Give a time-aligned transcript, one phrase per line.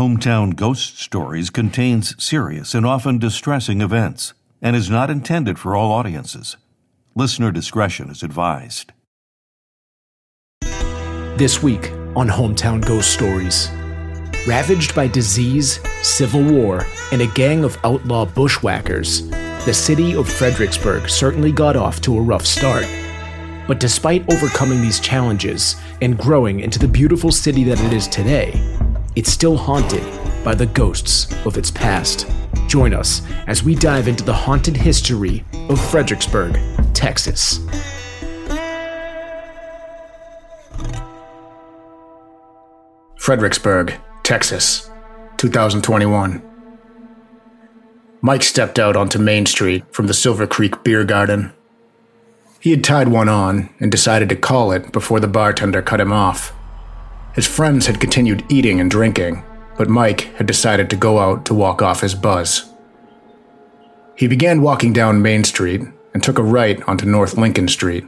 [0.00, 5.92] Hometown Ghost Stories contains serious and often distressing events and is not intended for all
[5.92, 6.56] audiences.
[7.14, 8.94] Listener discretion is advised.
[11.36, 13.68] This week on Hometown Ghost Stories.
[14.48, 19.28] Ravaged by disease, civil war, and a gang of outlaw bushwhackers,
[19.66, 22.86] the city of Fredericksburg certainly got off to a rough start.
[23.66, 28.58] But despite overcoming these challenges and growing into the beautiful city that it is today,
[29.16, 30.02] it's still haunted
[30.44, 32.26] by the ghosts of its past.
[32.68, 36.58] Join us as we dive into the haunted history of Fredericksburg,
[36.94, 37.60] Texas.
[43.16, 44.90] Fredericksburg, Texas,
[45.36, 46.42] 2021.
[48.22, 51.52] Mike stepped out onto Main Street from the Silver Creek Beer Garden.
[52.60, 56.12] He had tied one on and decided to call it before the bartender cut him
[56.12, 56.52] off.
[57.34, 59.44] His friends had continued eating and drinking,
[59.76, 62.70] but Mike had decided to go out to walk off his buzz.
[64.16, 68.04] He began walking down Main Street and took a right onto North Lincoln Street.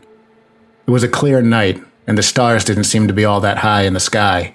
[0.86, 3.82] It was a clear night, and the stars didn't seem to be all that high
[3.82, 4.52] in the sky,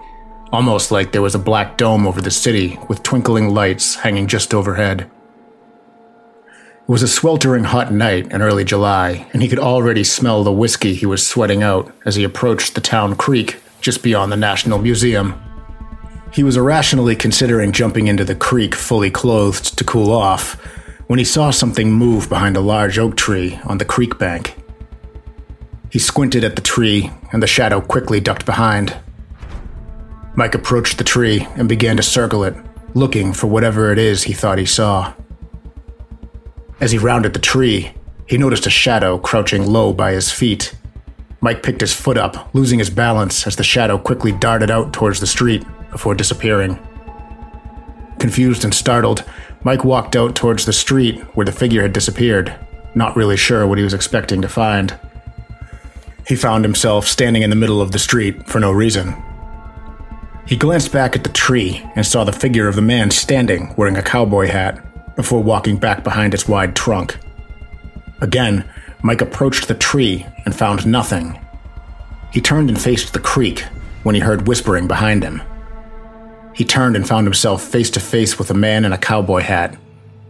[0.52, 4.54] almost like there was a black dome over the city with twinkling lights hanging just
[4.54, 5.09] overhead.
[6.81, 10.52] It was a sweltering hot night in early July, and he could already smell the
[10.52, 14.80] whiskey he was sweating out as he approached the town creek just beyond the National
[14.80, 15.42] Museum.
[16.31, 20.53] He was irrationally considering jumping into the creek fully clothed to cool off
[21.08, 24.56] when he saw something move behind a large oak tree on the creek bank.
[25.89, 28.95] He squinted at the tree, and the shadow quickly ducked behind.
[30.36, 32.56] Mike approached the tree and began to circle it,
[32.94, 35.14] looking for whatever it is he thought he saw.
[36.80, 37.94] As he rounded the tree,
[38.28, 40.75] he noticed a shadow crouching low by his feet.
[41.42, 45.20] Mike picked his foot up, losing his balance as the shadow quickly darted out towards
[45.20, 46.80] the street before disappearing.
[48.20, 49.24] Confused and startled,
[49.64, 52.56] Mike walked out towards the street where the figure had disappeared,
[52.96, 54.97] not really sure what he was expecting to find.
[56.28, 59.16] He found himself standing in the middle of the street for no reason.
[60.47, 63.97] He glanced back at the tree and saw the figure of the man standing wearing
[63.97, 67.18] a cowboy hat before walking back behind its wide trunk.
[68.22, 68.64] Again,
[69.07, 71.40] Mike approached the tree and found nothing.
[72.34, 73.62] He turned and faced the creek
[74.03, 75.41] when he heard whispering behind him.
[76.53, 79.78] He turned and found himself face to face with a man in a cowboy hat,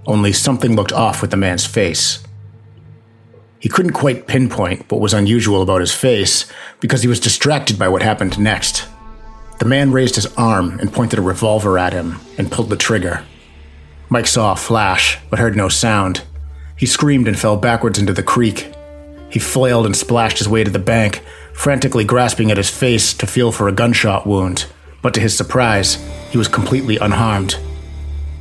[0.05, 2.23] only something looked off with the man's face.
[3.57, 6.45] He couldn't quite pinpoint what was unusual about his face
[6.79, 8.87] because he was distracted by what happened next.
[9.57, 13.25] The man raised his arm and pointed a revolver at him and pulled the trigger.
[14.07, 16.21] Mike saw a flash, but heard no sound.
[16.77, 18.71] He screamed and fell backwards into the creek.
[19.29, 21.23] He flailed and splashed his way to the bank,
[21.53, 24.67] frantically grasping at his face to feel for a gunshot wound,
[25.01, 25.95] but to his surprise,
[26.29, 27.57] he was completely unharmed.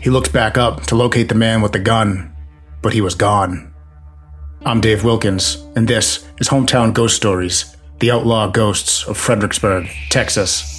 [0.00, 2.36] He looked back up to locate the man with the gun,
[2.82, 3.74] but he was gone.
[4.64, 10.75] I'm Dave Wilkins, and this is Hometown Ghost Stories, the outlaw ghosts of Fredericksburg, Texas.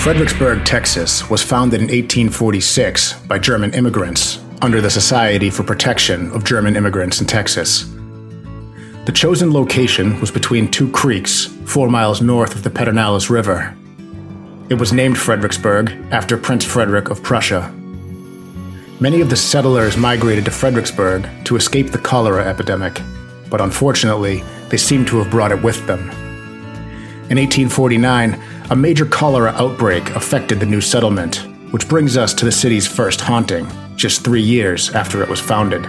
[0.00, 6.42] Fredericksburg, Texas was founded in 1846 by German immigrants under the Society for Protection of
[6.42, 7.84] German Immigrants in Texas.
[9.04, 13.76] The chosen location was between two creeks, four miles north of the Pedernales River.
[14.70, 17.70] It was named Fredericksburg after Prince Frederick of Prussia.
[19.00, 23.02] Many of the settlers migrated to Fredericksburg to escape the cholera epidemic,
[23.50, 26.10] but unfortunately, they seem to have brought it with them.
[27.30, 31.36] In 1849, a major cholera outbreak affected the new settlement,
[31.70, 35.84] which brings us to the city's first haunting, just three years after it was founded.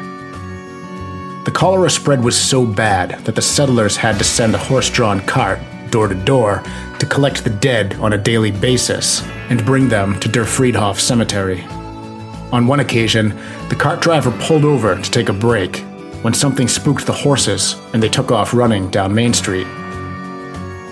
[1.46, 5.20] The cholera spread was so bad that the settlers had to send a horse drawn
[5.22, 5.58] cart
[5.90, 6.62] door to door
[7.00, 11.64] to collect the dead on a daily basis and bring them to Der Friedhof Cemetery.
[12.52, 13.30] On one occasion,
[13.70, 15.78] the cart driver pulled over to take a break
[16.22, 19.66] when something spooked the horses and they took off running down Main Street.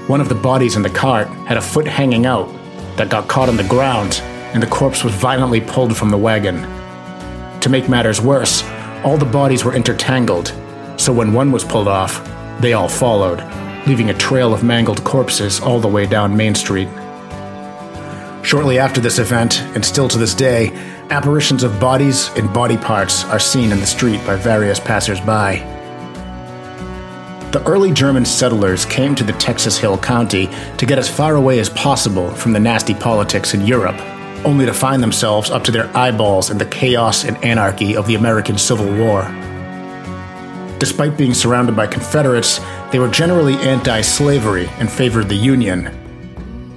[0.10, 2.52] One of the bodies in the cart had a foot hanging out
[2.98, 4.22] that got caught on the ground,
[4.56, 6.64] and the corpse was violently pulled from the wagon.
[7.60, 8.64] To make matters worse,
[9.04, 10.48] all the bodies were intertangled,
[10.98, 12.28] so when one was pulled off,
[12.60, 13.44] they all followed,
[13.86, 16.90] leaving a trail of mangled corpses all the way down Main Street.
[18.42, 20.72] Shortly after this event, and still to this day,
[21.12, 25.79] apparitions of bodies and body parts are seen in the street by various passersby.
[27.52, 30.48] The early German settlers came to the Texas Hill Country
[30.78, 34.00] to get as far away as possible from the nasty politics in Europe,
[34.46, 38.14] only to find themselves up to their eyeballs in the chaos and anarchy of the
[38.14, 39.24] American Civil War.
[40.78, 42.62] Despite being surrounded by Confederates,
[42.92, 45.90] they were generally anti slavery and favored the Union.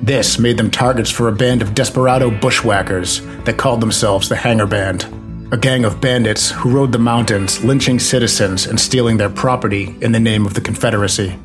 [0.01, 4.67] This made them targets for a band of desperado bushwhackers that called themselves the Hanger
[4.67, 5.07] Band,
[5.53, 10.11] a gang of bandits who rode the mountains, lynching citizens and stealing their property in
[10.11, 11.39] the name of the Confederacy.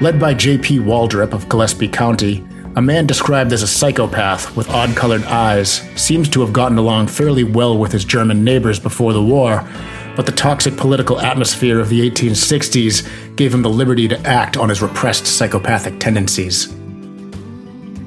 [0.00, 0.78] Led by J.P.
[0.78, 2.44] Waldrip of Gillespie County,
[2.76, 7.08] a man described as a psychopath with odd colored eyes seems to have gotten along
[7.08, 9.68] fairly well with his German neighbors before the war,
[10.14, 14.68] but the toxic political atmosphere of the 1860s gave him the liberty to act on
[14.68, 16.72] his repressed psychopathic tendencies.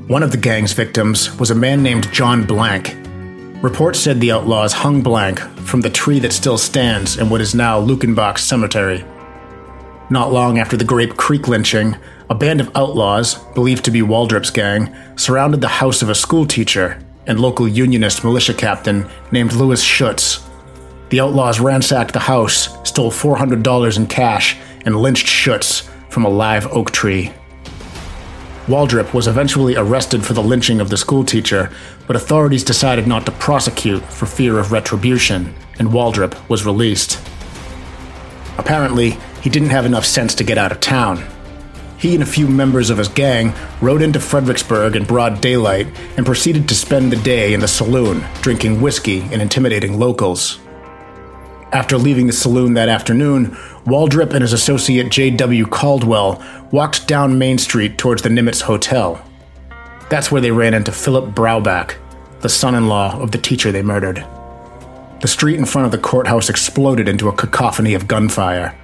[0.08, 3.07] One of the gang's victims was a man named John Blank.
[3.62, 7.56] Reports said the outlaws hung Blank from the tree that still stands in what is
[7.56, 9.04] now Luckenbach Cemetery.
[10.12, 11.96] Not long after the Grape Creek lynching,
[12.30, 17.00] a band of outlaws, believed to be Waldrip's gang, surrounded the house of a schoolteacher
[17.26, 20.48] and local Unionist militia captain named Louis Schutz.
[21.10, 24.56] The outlaws ransacked the house, stole $400 in cash,
[24.86, 27.34] and lynched Schutz from a live oak tree.
[28.68, 31.72] Waldrip was eventually arrested for the lynching of the schoolteacher,
[32.06, 37.20] but authorities decided not to prosecute for fear of retribution, and Waldrip was released.
[38.58, 41.24] Apparently, he didn't have enough sense to get out of town,
[41.98, 46.26] he and a few members of his gang rode into Fredericksburg in broad daylight and
[46.26, 50.60] proceeded to spend the day in the saloon, drinking whiskey and intimidating locals.
[51.74, 53.48] After leaving the saloon that afternoon,
[53.86, 55.66] Waldrip and his associate J.W.
[55.68, 56.42] Caldwell
[56.72, 59.22] walked down Main Street towards the Nimitz Hotel.
[60.10, 61.96] That's where they ran into Philip Braubach,
[62.40, 64.26] the son in law of the teacher they murdered.
[65.20, 68.78] The street in front of the courthouse exploded into a cacophony of gunfire.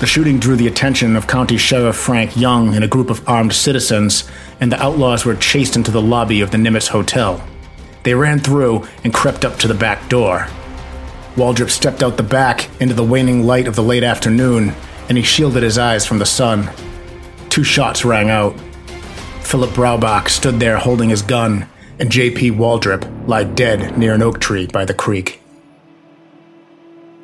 [0.00, 3.54] The shooting drew the attention of County Sheriff Frank Young and a group of armed
[3.54, 4.28] citizens,
[4.60, 7.42] and the outlaws were chased into the lobby of the Nimitz Hotel.
[8.02, 10.48] They ran through and crept up to the back door.
[11.36, 14.72] Waldrip stepped out the back into the waning light of the late afternoon,
[15.08, 16.70] and he shielded his eyes from the sun.
[17.48, 18.58] Two shots rang out.
[19.40, 22.52] Philip Braubach stood there holding his gun, and J.P.
[22.52, 25.40] Waldrip lay dead near an oak tree by the creek.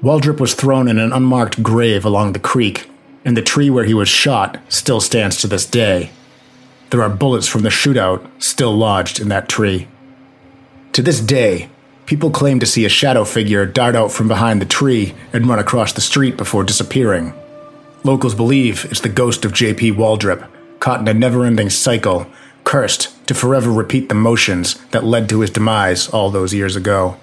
[0.03, 2.91] Waldrip was thrown in an unmarked grave along the creek,
[3.25, 6.11] and the tree where he was shot still stands to this day.
[6.91, 9.87] There are bullets from the shootout still lodged in that tree.
[10.95, 11.69] To this day,
[12.11, 15.61] people claim to see a shadow figure dart out from behind the tree and run
[15.61, 17.33] across the street before disappearing.
[18.03, 19.93] Locals believe it's the ghost of J.P.
[19.93, 20.45] Waldrip,
[20.81, 22.27] caught in a never ending cycle,
[22.65, 27.17] cursed to forever repeat the motions that led to his demise all those years ago.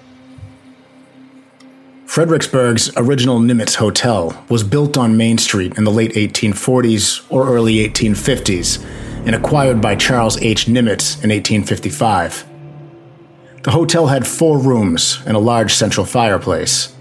[2.06, 7.86] Fredericksburg's original Nimitz Hotel was built on Main Street in the late 1840s or early
[7.86, 8.82] 1850s
[9.26, 10.64] and acquired by Charles H.
[10.64, 12.47] Nimitz in 1855.
[13.62, 16.94] The hotel had four rooms and a large central fireplace.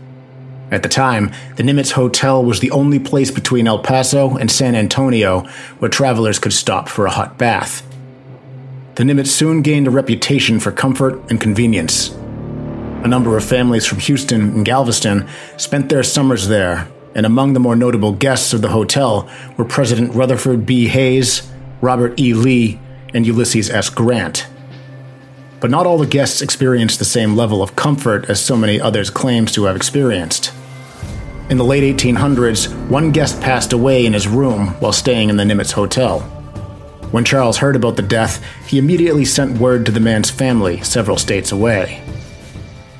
[0.69, 4.75] At the time, the Nimitz Hotel was the only place between El Paso and San
[4.75, 5.42] Antonio
[5.80, 7.88] where travelers could stop for a hot bath.
[8.95, 12.09] The Nimitz soon gained a reputation for comfort and convenience.
[12.09, 17.59] A number of families from Houston and Galveston spent their summers there, and among the
[17.59, 20.88] more notable guests of the hotel were President Rutherford B.
[20.88, 21.50] Hayes,
[21.80, 22.33] Robert E.
[22.33, 22.80] Lee,
[23.13, 23.89] and Ulysses S.
[23.89, 24.48] Grant.
[25.59, 29.09] But not all the guests experienced the same level of comfort as so many others
[29.09, 30.54] claims to have experienced.
[31.49, 35.44] In the late 1800s, one guest passed away in his room while staying in the
[35.44, 36.19] Nimitz Hotel.
[37.11, 41.18] When Charles heard about the death, he immediately sent word to the man's family several
[41.18, 42.04] states away.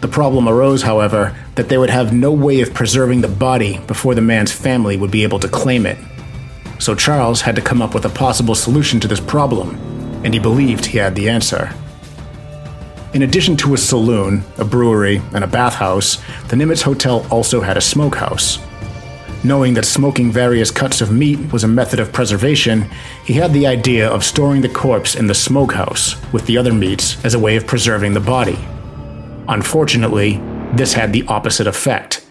[0.02, 4.16] The problem arose, however, that they would have no way of preserving the body before
[4.16, 5.98] the man's family would be able to claim it.
[6.80, 9.76] So Charles had to come up with a possible solution to this problem,
[10.24, 11.74] and he believed he had the answer.
[13.18, 16.18] In addition to a saloon, a brewery, and a bathhouse,
[16.50, 18.60] the Nimitz Hotel also had a smokehouse.
[19.44, 22.88] Knowing that smoking various cuts of meat was a method of preservation,
[23.26, 27.18] he had the idea of storing the corpse in the smokehouse with the other meats
[27.26, 28.60] as a way of preserving the body.
[29.48, 30.40] Unfortunately,
[30.74, 32.24] this had the opposite effect.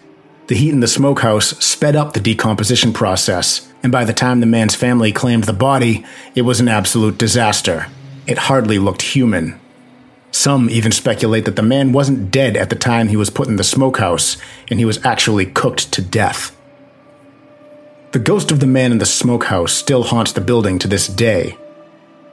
[0.47, 4.45] The heat in the smokehouse sped up the decomposition process, and by the time the
[4.45, 7.87] man's family claimed the body, it was an absolute disaster.
[8.25, 9.59] It hardly looked human.
[10.37, 13.55] Some even speculate that the man wasn't dead at the time he was put in
[13.55, 14.37] the smokehouse,
[14.69, 16.55] and he was actually cooked to death.
[18.11, 21.57] The ghost of the man in the smokehouse still haunts the building to this day.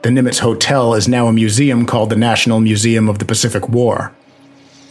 [0.03, 4.13] The Nimitz Hotel is now a museum called the National Museum of the Pacific War.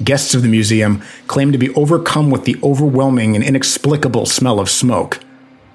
[0.02, 4.68] Guests of the museum claim to be overcome with the overwhelming and inexplicable smell of
[4.68, 5.20] smoke.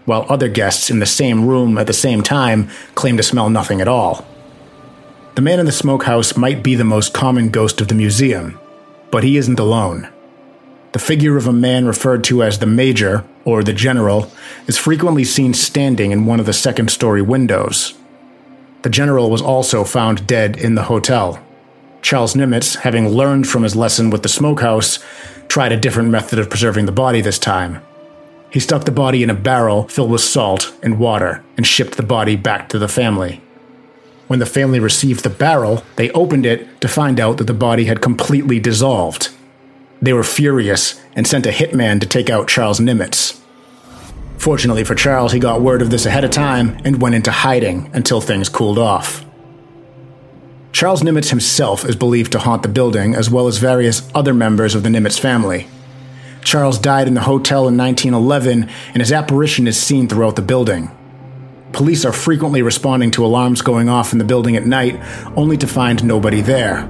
[0.03, 3.79] while other guests in the same room at the same time claim to smell nothing
[3.79, 4.25] at all.
[5.39, 8.59] The man in the smokehouse might be the most common ghost of the museum,
[9.09, 10.09] but he isn't alone.
[10.91, 14.29] The figure of a man referred to as the Major, or the General,
[14.67, 17.93] is frequently seen standing in one of the second story windows.
[18.81, 21.41] The General was also found dead in the hotel.
[22.01, 24.99] Charles Nimitz, having learned from his lesson with the smokehouse,
[25.47, 27.81] tried a different method of preserving the body this time.
[28.49, 32.03] He stuck the body in a barrel filled with salt and water and shipped the
[32.03, 33.41] body back to the family.
[34.29, 37.85] When the family received the barrel, they opened it to find out that the body
[37.85, 39.29] had completely dissolved.
[40.03, 43.41] They were furious and sent a hitman to take out Charles Nimitz.
[44.37, 47.89] Fortunately for Charles, he got word of this ahead of time and went into hiding
[47.91, 49.25] until things cooled off.
[50.73, 54.75] Charles Nimitz himself is believed to haunt the building, as well as various other members
[54.75, 55.67] of the Nimitz family.
[56.43, 60.91] Charles died in the hotel in 1911, and his apparition is seen throughout the building.
[61.73, 64.99] Police are frequently responding to alarms going off in the building at night,
[65.35, 66.89] only to find nobody there.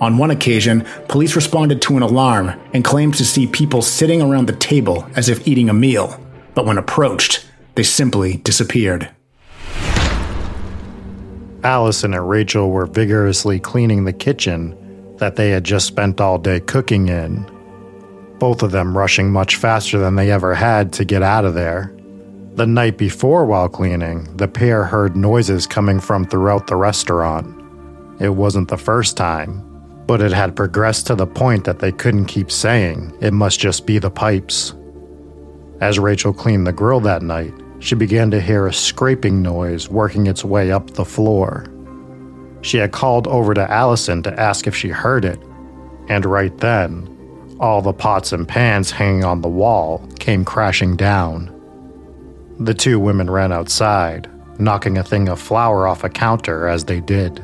[0.00, 4.46] On one occasion, police responded to an alarm and claimed to see people sitting around
[4.46, 6.18] the table as if eating a meal,
[6.54, 9.10] but when approached, they simply disappeared.
[11.62, 14.76] Allison and Rachel were vigorously cleaning the kitchen
[15.18, 17.44] that they had just spent all day cooking in,
[18.38, 21.94] both of them rushing much faster than they ever had to get out of there.
[22.54, 27.56] The night before, while cleaning, the pair heard noises coming from throughout the restaurant.
[28.20, 29.64] It wasn't the first time,
[30.06, 33.86] but it had progressed to the point that they couldn't keep saying it must just
[33.86, 34.74] be the pipes.
[35.80, 40.26] As Rachel cleaned the grill that night, she began to hear a scraping noise working
[40.26, 41.66] its way up the floor.
[42.62, 45.40] She had called over to Allison to ask if she heard it,
[46.08, 47.06] and right then,
[47.60, 51.56] all the pots and pans hanging on the wall came crashing down.
[52.60, 57.00] The two women ran outside, knocking a thing of flour off a counter as they
[57.00, 57.42] did.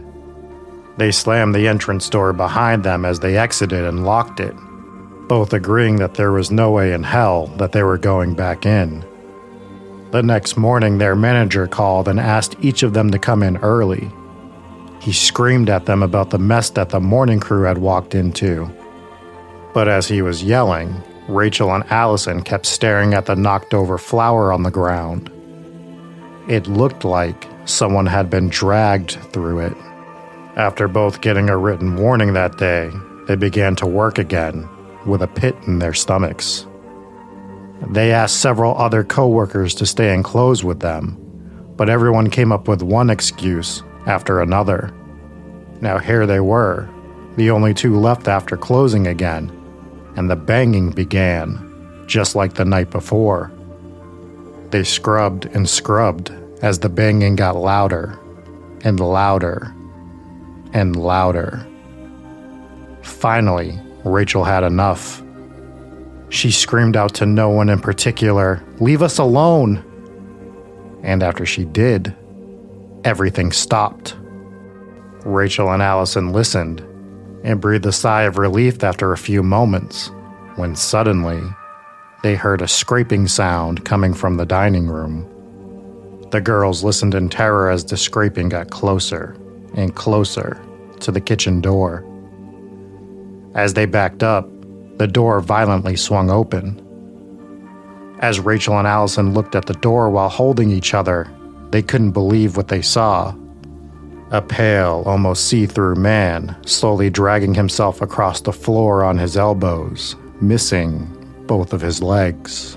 [0.99, 4.55] They slammed the entrance door behind them as they exited and locked it,
[5.27, 9.03] both agreeing that there was no way in hell that they were going back in.
[10.11, 14.11] The next morning, their manager called and asked each of them to come in early.
[15.01, 18.71] He screamed at them about the mess that the morning crew had walked into.
[19.73, 20.95] But as he was yelling,
[21.29, 25.31] Rachel and Allison kept staring at the knocked over flower on the ground.
[26.49, 29.77] It looked like someone had been dragged through it.
[30.57, 32.91] After both getting a written warning that day,
[33.27, 34.69] they began to work again
[35.05, 36.67] with a pit in their stomachs.
[37.91, 41.19] They asked several other coworkers to stay and close with them,
[41.77, 44.95] but everyone came up with one excuse after another.
[45.81, 46.89] Now here they were,
[47.37, 49.53] the only two left after closing again,
[50.17, 53.53] and the banging began, just like the night before.
[54.71, 56.33] They scrubbed and scrubbed
[56.63, 58.19] as the banging got louder
[58.83, 59.75] and louder
[60.73, 61.67] and louder.
[63.03, 65.23] Finally, Rachel had enough.
[66.29, 69.85] She screamed out to no one in particular, Leave us alone!
[71.03, 72.15] And after she did,
[73.05, 74.17] everything stopped.
[75.25, 76.86] Rachel and Allison listened
[77.47, 80.11] and breathed a sigh of relief after a few moments
[80.57, 81.41] when suddenly
[82.25, 85.25] they heard a scraping sound coming from the dining room.
[86.33, 89.37] The girls listened in terror as the scraping got closer
[89.75, 90.61] and closer
[90.99, 92.05] to the kitchen door.
[93.55, 94.51] As they backed up,
[94.99, 96.83] the door violently swung open.
[98.19, 101.31] As Rachel and Allison looked at the door while holding each other,
[101.71, 103.33] they couldn't believe what they saw.
[104.33, 110.17] A pale, almost see through man slowly dragging himself across the floor on his elbows,
[110.41, 111.07] missing
[111.47, 112.77] both of his legs.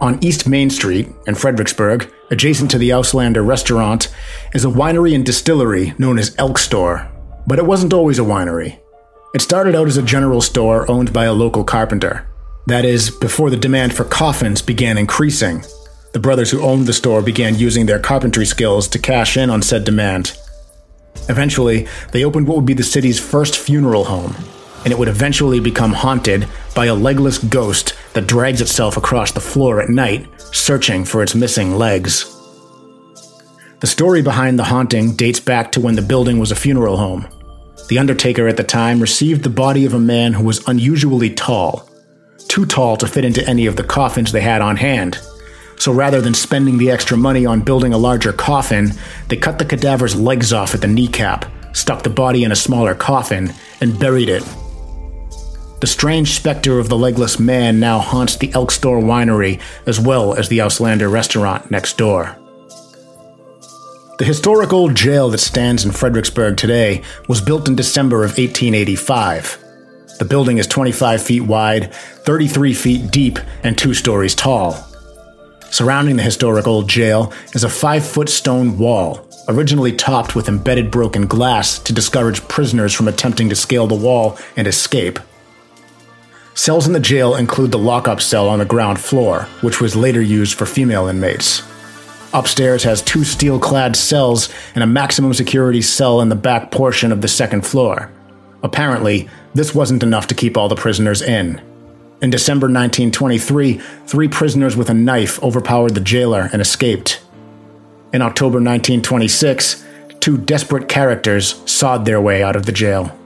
[0.00, 4.08] On East Main Street in Fredericksburg, adjacent to the Auslander restaurant,
[4.54, 7.10] is a winery and distillery known as Elk Store.
[7.46, 8.78] But it wasn't always a winery.
[9.34, 12.26] It started out as a general store owned by a local carpenter.
[12.66, 15.64] That is, before the demand for coffins began increasing.
[16.12, 19.62] The brothers who owned the store began using their carpentry skills to cash in on
[19.62, 20.38] said demand.
[21.28, 24.34] Eventually, they opened what would be the city's first funeral home,
[24.84, 29.40] and it would eventually become haunted by a legless ghost that drags itself across the
[29.40, 32.34] floor at night, searching for its missing legs.
[33.80, 37.28] The story behind the haunting dates back to when the building was a funeral home.
[37.88, 41.88] The undertaker at the time received the body of a man who was unusually tall,
[42.48, 45.18] too tall to fit into any of the coffins they had on hand.
[45.78, 48.92] So rather than spending the extra money on building a larger coffin,
[49.28, 52.94] they cut the cadaver's legs off at the kneecap, stuck the body in a smaller
[52.94, 54.42] coffin, and buried it
[55.80, 60.34] The strange specter of the legless man now haunts the Elk Store winery as well
[60.34, 62.36] as the Auslander restaurant next door.
[64.18, 69.64] The historic old jail that stands in Fredericksburg today was built in December of 1885.
[70.18, 74.87] The building is 25 feet wide, 33 feet deep, and two stories tall.
[75.70, 80.90] Surrounding the historic old jail is a five foot stone wall, originally topped with embedded
[80.90, 85.18] broken glass to discourage prisoners from attempting to scale the wall and escape.
[86.54, 90.20] Cells in the jail include the lockup cell on the ground floor, which was later
[90.20, 91.62] used for female inmates.
[92.32, 97.12] Upstairs has two steel clad cells and a maximum security cell in the back portion
[97.12, 98.10] of the second floor.
[98.62, 101.60] Apparently, this wasn't enough to keep all the prisoners in.
[102.20, 103.74] In December 1923,
[104.06, 107.20] three prisoners with a knife overpowered the jailer and escaped.
[108.12, 109.84] In October 1926,
[110.18, 113.16] two desperate characters sawed their way out of the jail.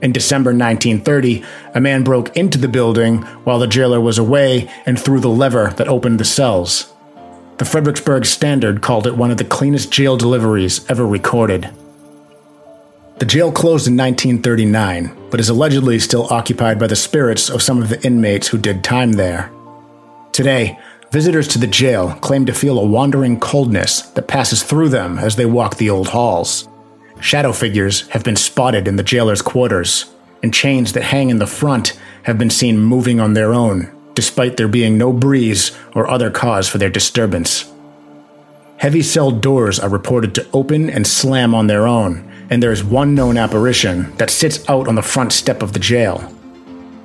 [0.00, 1.44] In December 1930,
[1.76, 5.72] a man broke into the building while the jailer was away and threw the lever
[5.76, 6.92] that opened the cells.
[7.58, 11.70] The Fredericksburg Standard called it one of the cleanest jail deliveries ever recorded.
[13.22, 17.80] The jail closed in 1939, but is allegedly still occupied by the spirits of some
[17.80, 19.48] of the inmates who did time there.
[20.32, 20.76] Today,
[21.12, 25.36] visitors to the jail claim to feel a wandering coldness that passes through them as
[25.36, 26.68] they walk the old halls.
[27.20, 30.06] Shadow figures have been spotted in the jailer's quarters,
[30.42, 34.56] and chains that hang in the front have been seen moving on their own, despite
[34.56, 37.72] there being no breeze or other cause for their disturbance.
[38.78, 42.84] Heavy cell doors are reported to open and slam on their own, and there is
[42.84, 46.30] one known apparition that sits out on the front step of the jail.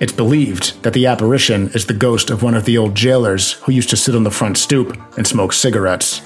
[0.02, 3.72] It's believed that the apparition is the ghost of one of the old jailers who
[3.72, 6.22] used to sit on the front stoop and smoke cigarettes.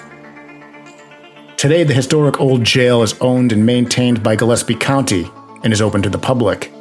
[1.55, 5.29] Today, the historic old jail is owned and maintained by Gillespie County
[5.63, 6.73] and is open to the public.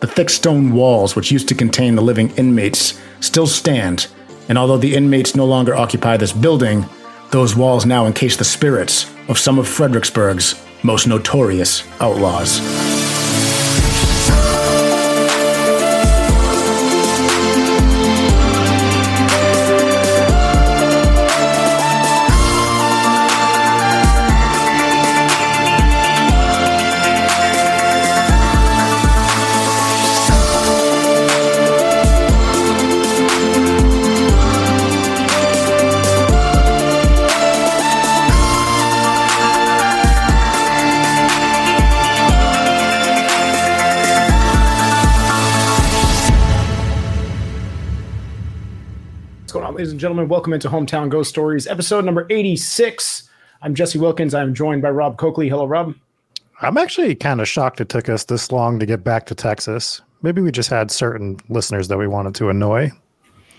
[0.00, 4.08] The thick stone walls, which used to contain the living inmates, still stand,
[4.50, 6.84] and although the inmates no longer occupy this building,
[7.30, 13.23] those walls now encase the spirits of some of Fredericksburg's most notorious outlaws.
[49.94, 50.26] And gentlemen.
[50.26, 53.30] Welcome into Hometown Ghost Stories, episode number 86.
[53.62, 54.34] I'm Jesse Wilkins.
[54.34, 55.48] I'm joined by Rob Coakley.
[55.48, 55.94] Hello, Rob.
[56.60, 60.02] I'm actually kind of shocked it took us this long to get back to Texas.
[60.20, 62.90] Maybe we just had certain listeners that we wanted to annoy.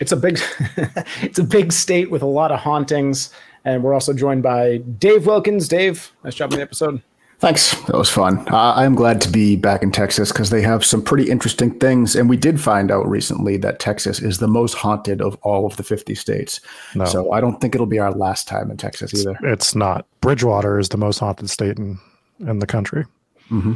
[0.01, 0.41] It's a big
[1.21, 3.33] it's a big state with a lot of hauntings.
[3.63, 5.69] And we're also joined by Dave Wilkins.
[5.69, 7.01] Dave, nice job on the episode.
[7.39, 7.79] Thanks.
[7.83, 8.47] That was fun.
[8.49, 11.77] Uh, I am glad to be back in Texas because they have some pretty interesting
[11.79, 12.15] things.
[12.15, 15.75] And we did find out recently that Texas is the most haunted of all of
[15.75, 16.61] the 50 states.
[16.95, 17.05] No.
[17.05, 19.37] So I don't think it'll be our last time in Texas either.
[19.43, 20.07] It's not.
[20.21, 21.99] Bridgewater is the most haunted state in,
[22.39, 23.05] in the country.
[23.51, 23.75] Mm-hmm.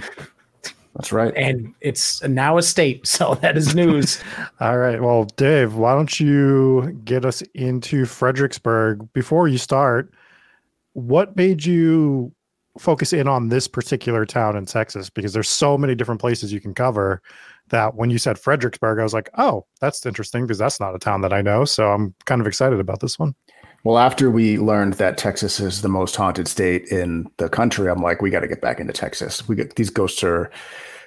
[0.95, 1.34] That's right.
[1.36, 3.08] And it's now a state.
[3.08, 4.22] So that is news.
[4.60, 5.02] all right.
[5.02, 9.12] Well, Dave, why don't you get us into Fredericksburg?
[9.13, 10.13] Before you start,
[10.93, 12.34] what made you
[12.80, 16.62] focus in on this particular town in Texas because there's so many different places you
[16.62, 17.22] can cover
[17.70, 21.00] that when you said Fredericksburg, I was like, oh, that's interesting because that's not a
[21.00, 21.65] town that I know.
[21.65, 23.36] So I'm kind of excited about this one.
[23.84, 28.02] Well, after we learned that Texas is the most haunted state in the country, I'm
[28.02, 29.48] like, we got to get back into Texas.
[29.48, 30.52] We get these ghosts are,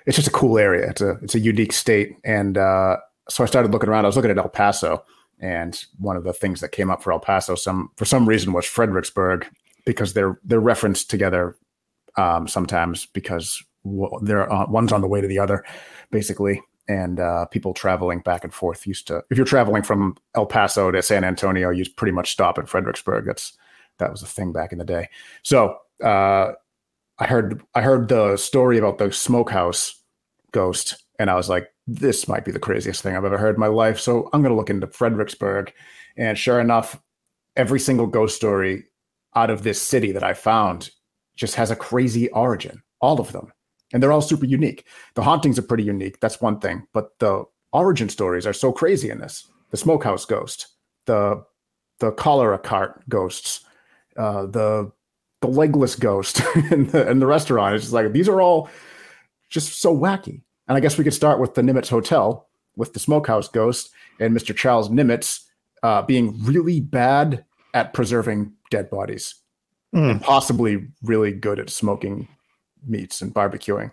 [0.07, 0.89] it's just a cool area.
[0.89, 2.97] It's a it's a unique state, and uh,
[3.29, 4.05] so I started looking around.
[4.05, 5.05] I was looking at El Paso,
[5.39, 8.53] and one of the things that came up for El Paso, some for some reason,
[8.53, 9.47] was Fredericksburg
[9.85, 11.57] because they're they're referenced together
[12.17, 13.63] um, sometimes because
[14.23, 15.65] they're uh, one's on the way to the other,
[16.11, 16.61] basically.
[16.89, 20.91] And uh, people traveling back and forth used to, if you're traveling from El Paso
[20.91, 23.25] to San Antonio, you pretty much stop in Fredericksburg.
[23.25, 23.57] That's
[23.99, 25.09] that was a thing back in the day.
[25.43, 26.53] So uh,
[27.19, 30.03] I heard I heard the story about the smokehouse
[30.51, 33.61] ghost, and I was like, this might be the craziest thing I've ever heard in
[33.61, 33.99] my life.
[34.01, 35.73] So I'm going to look into Fredericksburg,
[36.17, 37.01] and sure enough,
[37.57, 38.85] every single ghost story
[39.35, 40.91] out of this city that I found
[41.37, 43.53] just has a crazy origin, all of them.
[43.93, 44.87] And they're all super unique.
[45.15, 46.21] The hauntings are pretty unique.
[46.21, 46.87] That's one thing.
[46.93, 49.47] But the origin stories are so crazy in this.
[49.71, 50.69] The smokehouse ghost,
[51.07, 51.45] the
[52.01, 53.65] the cholera cart ghosts,
[54.17, 54.91] uh, the
[55.41, 56.41] the legless ghost
[56.71, 57.75] in the in the restaurant.
[57.75, 58.71] It's just like these are all
[59.51, 60.43] just so wacky.
[60.69, 63.91] And I guess we could start with the Nimitz Hotel with the smokehouse ghost
[64.21, 64.57] and Mr.
[64.57, 65.41] Charles Nimitz
[65.83, 69.42] uh, being really bad at preserving dead bodies
[69.95, 70.11] Mm.
[70.11, 72.27] and possibly really good at smoking
[72.87, 73.93] meats and barbecuing.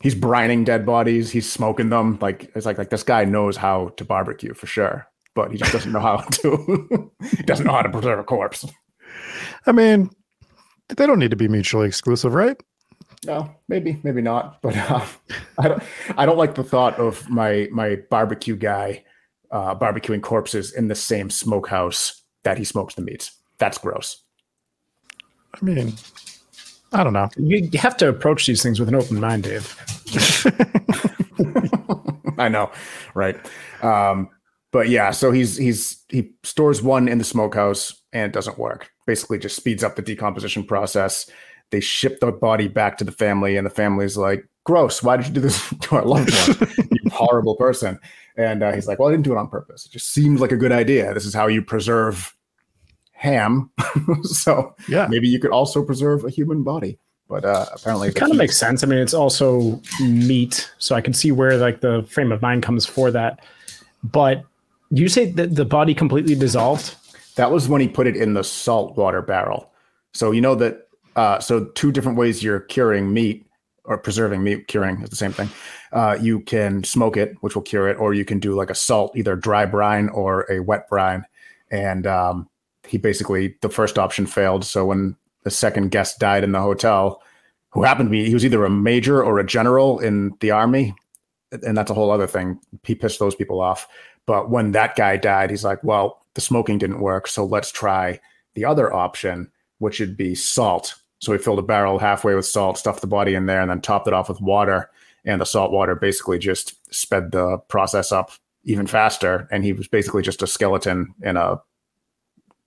[0.00, 1.30] He's brining dead bodies.
[1.30, 2.16] He's smoking them.
[2.20, 5.72] Like it's like like this guy knows how to barbecue for sure, but he just
[5.72, 7.10] doesn't know how to.
[7.36, 8.64] he doesn't know how to preserve a corpse.
[9.66, 10.10] I mean,
[10.88, 12.56] they don't need to be mutually exclusive, right?
[13.26, 14.62] No, maybe, maybe not.
[14.62, 15.04] But uh,
[15.58, 15.82] I don't.
[16.16, 19.04] I don't like the thought of my my barbecue guy
[19.50, 23.32] uh, barbecuing corpses in the same smokehouse that he smokes the meats.
[23.58, 24.22] That's gross.
[25.54, 25.94] I mean,
[26.92, 27.28] I don't know.
[27.36, 29.76] You have to approach these things with an open mind, Dave.
[32.38, 32.70] I know,
[33.14, 33.36] right?
[33.82, 34.28] Um,
[34.72, 38.90] but yeah, so he's he's he stores one in the smokehouse and it doesn't work.
[39.06, 41.28] Basically, just speeds up the decomposition process.
[41.70, 45.02] They ship the body back to the family, and the family's like, "Gross!
[45.02, 46.68] Why did you do this to our loved one?
[46.90, 47.98] you horrible person!"
[48.36, 49.86] And uh, he's like, "Well, I didn't do it on purpose.
[49.86, 51.14] It just seems like a good idea.
[51.14, 52.34] This is how you preserve
[53.20, 53.70] ham.
[54.22, 55.06] so Yeah.
[55.10, 58.56] maybe you could also preserve a human body." But uh, apparently, It kind of makes
[58.56, 58.82] sense.
[58.82, 62.64] I mean, it's also meat, so I can see where like the frame of mind
[62.64, 63.38] comes for that.
[64.02, 64.42] But
[64.90, 66.96] you say that the body completely dissolved.
[67.36, 69.70] That was when he put it in the salt water barrel.
[70.12, 70.88] So you know that.
[71.16, 73.46] Uh, so two different ways you're curing meat
[73.84, 74.66] or preserving meat.
[74.66, 75.48] Curing is the same thing.
[75.92, 78.74] Uh, you can smoke it, which will cure it, or you can do like a
[78.74, 81.24] salt, either dry brine or a wet brine.
[81.70, 82.48] And um,
[82.90, 84.64] he basically the first option failed.
[84.64, 87.22] So when the second guest died in the hotel,
[87.70, 90.94] who happened to be he was either a major or a general in the army,
[91.52, 92.58] and that's a whole other thing.
[92.84, 93.88] He pissed those people off.
[94.26, 97.26] But when that guy died, he's like, well, the smoking didn't work.
[97.26, 98.20] So let's try
[98.54, 100.94] the other option, which would be salt.
[101.20, 103.80] So he filled a barrel halfway with salt, stuffed the body in there, and then
[103.80, 104.90] topped it off with water.
[105.24, 108.30] And the salt water basically just sped the process up
[108.64, 109.48] even faster.
[109.50, 111.60] And he was basically just a skeleton in a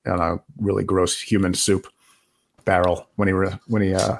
[0.05, 1.87] in a really gross human soup
[2.65, 4.17] barrel when he re- when he uh,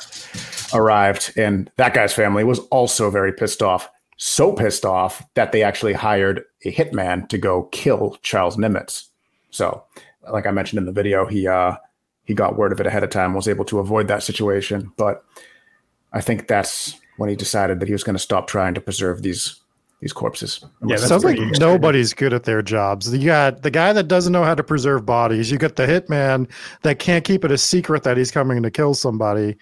[0.74, 1.34] arrived.
[1.38, 5.94] And that guy's family was also very pissed off so pissed off that they actually
[5.94, 9.08] hired a hitman to go kill Charles Nimitz.
[9.50, 9.84] So,
[10.32, 11.76] like I mentioned in the video, he uh,
[12.24, 14.92] he got word of it ahead of time, was able to avoid that situation.
[14.98, 15.26] But
[16.14, 19.22] I think that's when he decided that he was going to stop trying to preserve
[19.22, 19.60] these
[20.04, 20.60] these corpses.
[20.82, 23.12] Yeah, that's Sounds like pretty nobody's good at their jobs.
[23.14, 25.50] You got the guy that doesn't know how to preserve bodies.
[25.50, 26.50] You got the hitman
[26.82, 29.56] that can't keep it a secret that he's coming to kill somebody.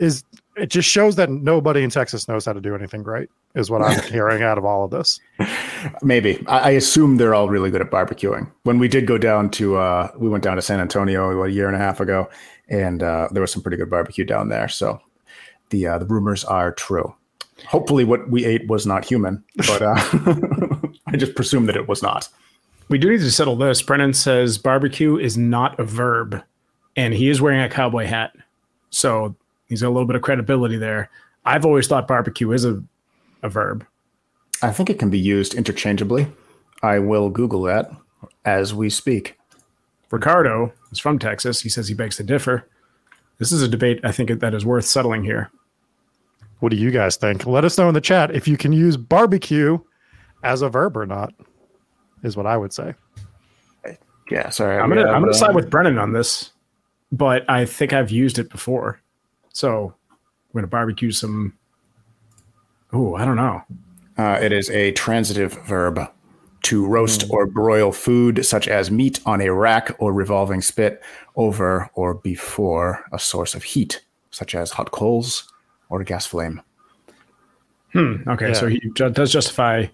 [0.00, 0.24] Is
[0.56, 3.28] it just shows that nobody in Texas knows how to do anything right?
[3.54, 5.20] Is what I'm hearing out of all of this.
[6.02, 8.50] Maybe I, I assume they're all really good at barbecuing.
[8.64, 11.52] When we did go down to, uh, we went down to San Antonio what, a
[11.52, 12.28] year and a half ago,
[12.68, 14.66] and uh, there was some pretty good barbecue down there.
[14.66, 15.00] So
[15.70, 17.14] the uh, the rumors are true.
[17.66, 19.94] Hopefully, what we ate was not human, but uh,
[21.06, 22.28] I just presume that it was not.
[22.88, 23.82] We do need to settle this.
[23.82, 26.42] Brennan says barbecue is not a verb,
[26.96, 28.32] and he is wearing a cowboy hat,
[28.90, 29.34] so
[29.68, 31.10] he's got a little bit of credibility there.
[31.44, 32.82] I've always thought barbecue is a
[33.42, 33.86] a verb.
[34.62, 36.26] I think it can be used interchangeably.
[36.82, 37.90] I will Google that
[38.44, 39.38] as we speak.
[40.10, 41.60] Ricardo is from Texas.
[41.60, 42.66] He says he begs to differ.
[43.38, 45.50] This is a debate I think that is worth settling here.
[46.60, 47.46] What do you guys think?
[47.46, 49.78] Let us know in the chat if you can use barbecue
[50.42, 51.32] as a verb or not.
[52.22, 52.94] Is what I would say.
[54.30, 54.78] Yeah, sorry.
[54.78, 56.50] I'm gonna we I'm gonna side with Brennan on this,
[57.12, 59.00] but I think I've used it before,
[59.52, 59.94] so
[60.52, 61.54] we're gonna barbecue some.
[62.92, 63.62] Oh, I don't know.
[64.18, 66.00] Uh, it is a transitive verb
[66.64, 71.02] to roast or broil food, such as meat, on a rack or revolving spit
[71.36, 75.50] over or before a source of heat, such as hot coals
[75.88, 76.60] or a gas flame.
[77.96, 78.52] Okay, Yeah.
[78.52, 79.86] so he ju- does justify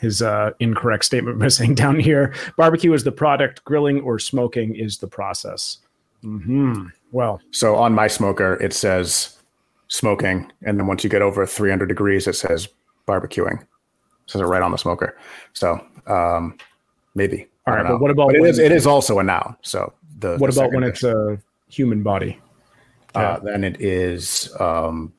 [0.00, 4.74] his uh, incorrect statement by saying down here barbecue is the product, grilling or smoking
[4.74, 5.78] is the process.
[6.22, 6.86] Hmm.
[7.12, 9.38] Well, So on my smoker, it says
[9.88, 12.68] smoking, and then once you get over 300 degrees, it says
[13.06, 13.62] barbecuing.
[13.62, 13.68] It
[14.26, 15.16] says it right on the smoker.
[15.52, 16.58] So um,
[17.14, 17.46] maybe.
[17.66, 17.92] All right, know.
[17.92, 18.58] but what about it when- is?
[18.58, 19.56] It is also a noun.
[19.62, 22.40] So the what the about when second it's a human body?
[23.14, 25.12] Uh, then it is um,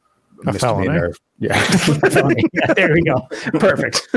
[0.46, 1.14] A misdemeanor.
[1.40, 1.56] Yeah.
[2.54, 3.28] Yeah, there we go.
[3.60, 4.08] Perfect.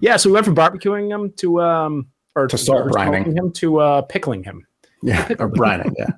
[0.00, 3.36] yeah, so we went from barbecuing him to um or To salt brining.
[3.36, 4.66] him to uh pickling him.
[5.02, 5.28] yeah.
[5.38, 5.92] Or brining.
[5.98, 6.10] Yeah.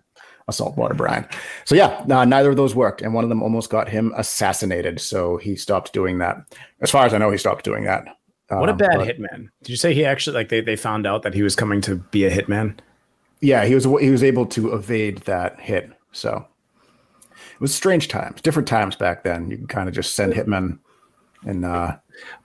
[0.46, 1.26] A saltwater brine.
[1.64, 5.00] So yeah, neither of those worked, and one of them almost got him assassinated.
[5.00, 6.36] So he stopped doing that.
[6.82, 8.04] As far as I know, he stopped doing that.
[8.48, 9.48] What a Um, bad but- hitman.
[9.62, 11.96] Did you say he actually like they, they found out that he was coming to
[11.96, 12.78] be a hitman?
[13.40, 15.90] Yeah, he was he was able to evade that hit.
[16.12, 16.46] So
[17.54, 19.50] it was strange times, different times back then.
[19.50, 20.78] You can kind of just send hitmen
[21.46, 21.96] and uh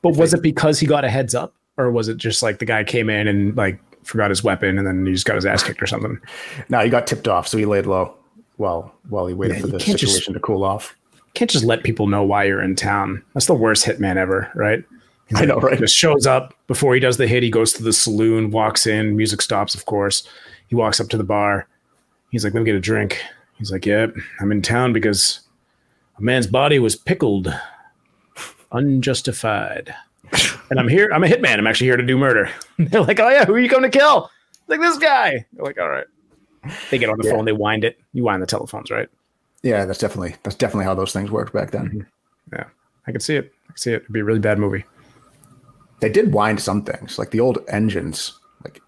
[0.01, 2.65] But was it because he got a heads up, or was it just like the
[2.65, 5.63] guy came in and like forgot his weapon and then he just got his ass
[5.63, 6.19] kicked or something?
[6.69, 8.15] no, he got tipped off, so he laid low
[8.57, 10.95] while while he waited Yeah, for the can't just- situation to cool off.
[11.35, 13.23] Can't just let people know why you're in town.
[13.33, 14.83] That's the worst hitman ever, right?
[15.35, 15.77] I know, right?
[15.77, 17.43] Just shows up before he does the hit.
[17.43, 20.27] He goes to the saloon, walks in, music stops, of course.
[20.67, 21.67] He walks up to the bar.
[22.31, 23.21] He's like, "Let me get a drink."
[23.59, 25.41] He's like, "Yep, I'm in town because
[26.17, 27.53] a man's body was pickled,
[28.71, 29.93] unjustified,
[30.69, 31.09] and I'm here.
[31.13, 31.57] I'm a hitman.
[31.57, 33.89] I'm actually here to do murder." They're like, "Oh yeah, who are you going to
[33.89, 34.29] kill?"
[34.67, 35.45] Like this guy.
[35.53, 36.07] They're like, "All right."
[36.91, 37.31] They get on the Yeah.
[37.35, 37.45] phone.
[37.45, 37.99] They wind it.
[38.13, 39.07] You wind the telephones, right?
[39.63, 41.85] Yeah, that's definitely that's definitely how those things worked back then.
[41.87, 41.99] Mm-hmm.
[42.53, 42.65] Yeah,
[43.07, 43.53] I can see it.
[43.65, 44.01] I can see it.
[44.03, 44.85] It'd be a really bad movie.
[46.01, 48.81] They did wind some things, like the old engines, like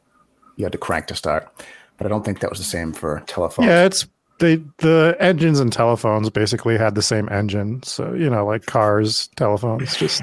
[0.55, 1.49] you had to crank to start.
[1.97, 3.67] But I don't think that was the same for telephones.
[3.67, 4.07] Yeah, it's
[4.41, 7.81] they the engines and telephones basically had the same engine.
[7.83, 10.21] So, you know, like cars, telephones, just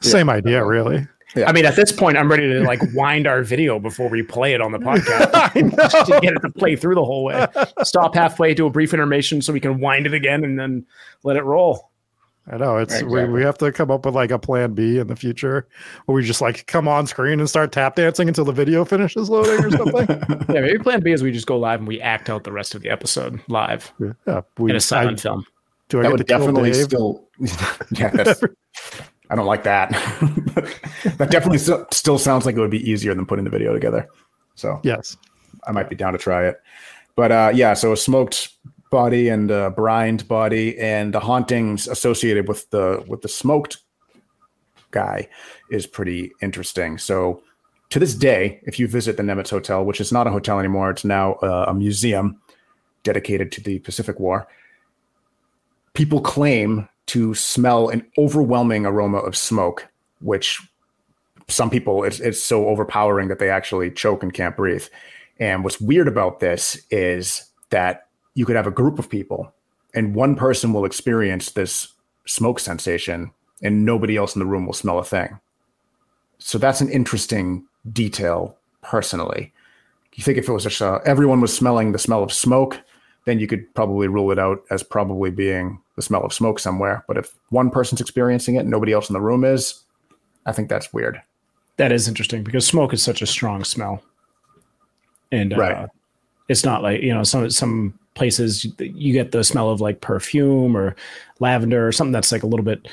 [0.00, 1.06] same idea really.
[1.36, 1.48] Yeah.
[1.48, 4.54] I mean, at this point, I'm ready to like wind our video before we play
[4.54, 5.90] it on the podcast.
[5.90, 7.46] Just to get it to play through the whole way.
[7.82, 10.86] Stop halfway, do a brief intermission so we can wind it again and then
[11.24, 11.90] let it roll.
[12.50, 13.28] I know it's we, Exactly.
[13.34, 15.66] we have to come up with like a plan B in the future
[16.04, 19.30] where we just like come on screen and start tap dancing until the video finishes
[19.30, 20.06] loading or something.
[20.54, 22.74] Yeah, maybe plan B is we just go live and we act out the rest
[22.74, 23.92] of the episode live
[24.26, 25.44] yeah, we in a I, silent film.
[25.88, 26.82] do I that get would to kill definitely Dave?
[26.84, 27.28] still
[27.92, 28.34] yeah
[29.30, 29.90] i don't like that
[31.16, 34.06] that definitely still, still sounds like it would be easier than putting the video together
[34.54, 35.16] so Yes.
[35.66, 36.60] i might be down to try it
[37.16, 38.50] but uh yeah so a smoked
[39.00, 43.78] body and a brined body and the hauntings associated with the with the smoked
[44.90, 45.28] guy
[45.70, 47.42] is pretty interesting so
[47.90, 50.90] to this day if you visit the Nimitz hotel which is not a hotel anymore
[50.90, 51.34] it's now
[51.70, 52.40] a museum
[53.02, 54.46] dedicated to the pacific war
[55.94, 59.88] people claim to smell an overwhelming aroma of smoke,
[60.20, 60.60] which
[61.48, 64.86] some people it's, it's so overpowering that they actually choke and can't breathe.
[65.38, 68.03] And what's weird about this is that
[68.34, 69.52] you could have a group of people
[69.94, 71.88] and one person will experience this
[72.26, 73.30] smoke sensation
[73.62, 75.38] and nobody else in the room will smell a thing.
[76.38, 79.52] So that's an interesting detail personally.
[80.14, 82.80] You think if it was just uh, everyone was smelling the smell of smoke,
[83.24, 87.04] then you could probably rule it out as probably being the smell of smoke somewhere.
[87.08, 89.82] But if one person's experiencing it and nobody else in the room is,
[90.46, 91.20] I think that's weird.
[91.78, 94.02] That is interesting because smoke is such a strong smell,
[95.32, 95.88] and uh, Right.
[96.48, 100.76] it's not like you know some some places you get the smell of like perfume
[100.76, 100.94] or
[101.40, 102.88] lavender or something that's like a little bit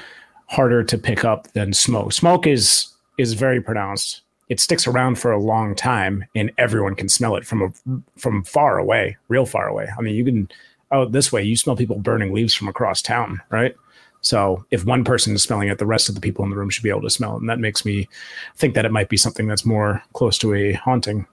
[0.47, 2.13] harder to pick up than smoke.
[2.13, 4.21] Smoke is is very pronounced.
[4.49, 8.43] It sticks around for a long time, and everyone can smell it from a from
[8.43, 9.87] far away, real far away.
[9.97, 10.49] I mean, you can
[10.91, 13.75] out this way, you smell people burning leaves from across town, right?
[14.21, 16.69] So if one person is smelling it, the rest of the people in the room
[16.69, 18.07] should be able to smell it, and that makes me
[18.55, 21.25] think that it might be something that's more close to a haunting.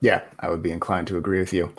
[0.00, 1.72] Yeah, I would be inclined to agree with you.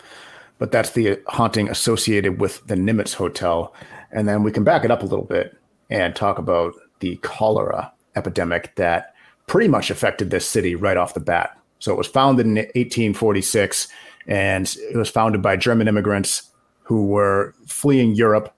[0.61, 3.73] But that's the haunting associated with the Nimitz Hotel.
[4.11, 5.57] And then we can back it up a little bit
[5.89, 9.15] and talk about the cholera epidemic that
[9.47, 11.57] pretty much affected this city right off the bat.
[11.79, 13.87] So it was founded in 1846
[14.27, 16.51] and it was founded by German immigrants
[16.83, 18.53] who were fleeing Europe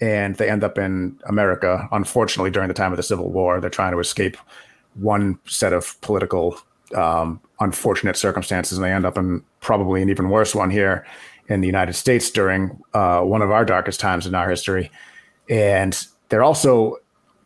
[0.00, 1.88] and they end up in America.
[1.92, 4.36] Unfortunately, during the time of the Civil War, they're trying to escape
[4.94, 6.58] one set of political
[6.96, 11.06] um, unfortunate circumstances, and they end up in probably an even worse one here
[11.48, 14.90] in the United States during uh, one of our darkest times in our history.
[15.48, 16.96] And they're also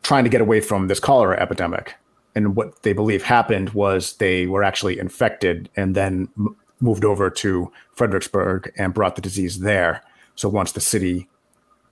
[0.02, 1.94] trying to get away from this cholera epidemic.
[2.34, 7.30] And what they believe happened was they were actually infected and then m- moved over
[7.30, 10.02] to Fredericksburg and brought the disease there.
[10.34, 11.28] So once the city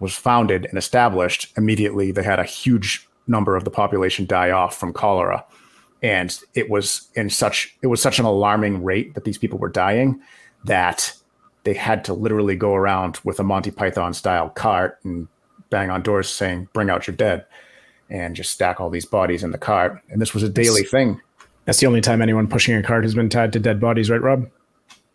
[0.00, 4.76] was founded and established, immediately they had a huge number of the population die off
[4.76, 5.44] from cholera.
[6.04, 9.70] And it was in such it was such an alarming rate that these people were
[9.70, 10.20] dying
[10.64, 11.14] that
[11.64, 15.28] they had to literally go around with a Monty Python style cart and
[15.70, 17.46] bang on doors saying, Bring out your dead
[18.10, 19.98] and just stack all these bodies in the cart.
[20.10, 21.20] And this was a daily thing.
[21.64, 24.20] That's the only time anyone pushing a cart has been tied to dead bodies, right,
[24.20, 24.46] Rob?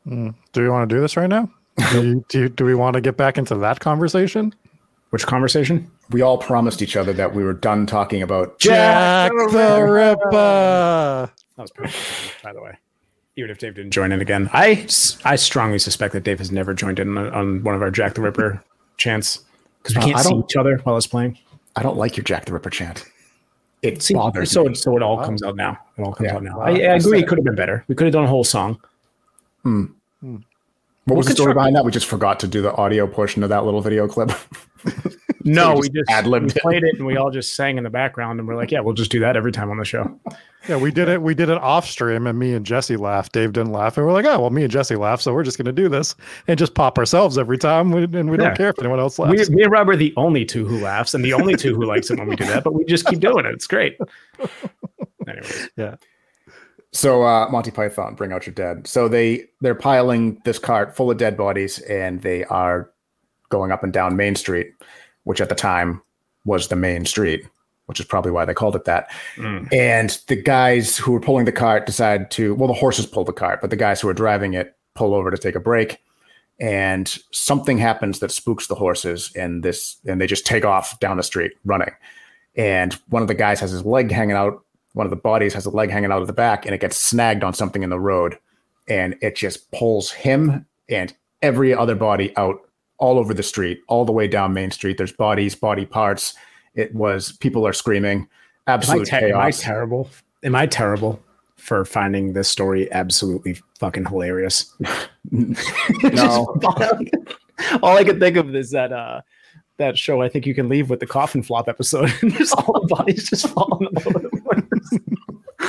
[0.07, 0.33] Mm.
[0.53, 1.51] Do we want to do this right now?
[1.91, 4.55] do, you, do, you- do we want to get back into that conversation?
[5.11, 5.89] Which conversation?
[6.11, 11.31] We all promised each other that we were done talking about Jack the Ripper.
[11.55, 11.71] That was
[12.43, 12.77] by the way.
[13.35, 14.87] Even if Dave didn't join in again, I
[15.23, 18.15] I strongly suspect that Dave has never joined in on, on one of our Jack
[18.15, 18.61] the Ripper
[18.97, 19.45] chants
[19.83, 21.37] because we Uh, can't I see each other while it's playing.
[21.75, 23.05] I don't like your Jack the Ripper chant.
[23.81, 24.73] It See, bothers so me.
[24.75, 25.77] so it all comes out now.
[25.97, 26.35] It all comes Yeah.
[26.35, 26.57] out now.
[26.57, 26.65] Wow.
[26.65, 27.19] I, I I agree.
[27.19, 27.85] It could have been better.
[27.87, 28.81] We could have done a whole song.
[29.63, 29.85] Hmm.
[31.05, 31.85] What was the story behind that?
[31.85, 34.31] We just forgot to do the audio portion of that little video clip.
[35.53, 36.61] No, you we just just ad-libbed we it.
[36.61, 38.93] played it and we all just sang in the background and we're like, yeah, we'll
[38.93, 40.19] just do that every time on the show.
[40.67, 41.21] Yeah, we did it.
[41.21, 43.31] We did it off stream, and me and Jesse laughed.
[43.31, 45.21] Dave didn't laugh, and we're like, "Oh, well, me and Jesse laugh.
[45.21, 46.15] so we're just going to do this
[46.49, 48.43] and just pop ourselves every time, we, and we Yeah.
[48.49, 50.79] don't care if anyone else We, laughs." me and Rob are the only two who
[50.79, 53.05] laughs and the only two who likes it when we do that, but we just
[53.05, 53.53] keep doing it.
[53.53, 53.97] It's great.
[55.27, 55.95] Anyways, yeah,
[56.91, 58.85] So uh, Monty Python, bring out your dead.
[58.87, 62.89] So they they're piling this cart full of dead bodies, and they are
[63.49, 64.73] going up and down Main Street,
[65.29, 66.01] which at the time
[66.43, 67.45] was the main street,
[67.85, 69.11] which is probably why they called it that.
[69.35, 69.71] Mm.
[69.71, 73.33] And the guys who were pulling the cart decide to well, the horses pulled the
[73.33, 75.99] cart, but the guys who were driving it pull over to take a break.
[76.59, 81.17] And something happens that spooks the horses, and this and they just take off down
[81.17, 81.91] the street running.
[82.55, 85.67] And one of the guys has his leg hanging out one of the bodies has
[85.67, 87.99] a leg hanging out of the back and it gets snagged on something in the
[87.99, 88.39] road
[88.87, 91.13] and it just pulls him and
[91.43, 92.68] every other body out
[92.99, 94.97] all over the street all the way down main street.
[94.97, 96.35] There's bodies body parts.
[96.75, 98.27] It was people are screaming.
[98.67, 100.09] Am, I absolute te- am I terrible?
[100.43, 101.21] Am I terrible
[101.55, 104.73] for finding this story absolutely fucking hilarious?
[105.31, 106.55] no.
[107.81, 109.21] All I can think of is that uh
[109.77, 112.13] that show I think you can leave with the coffin flop episode.
[112.21, 115.01] And just all the bodies just falling all over the place.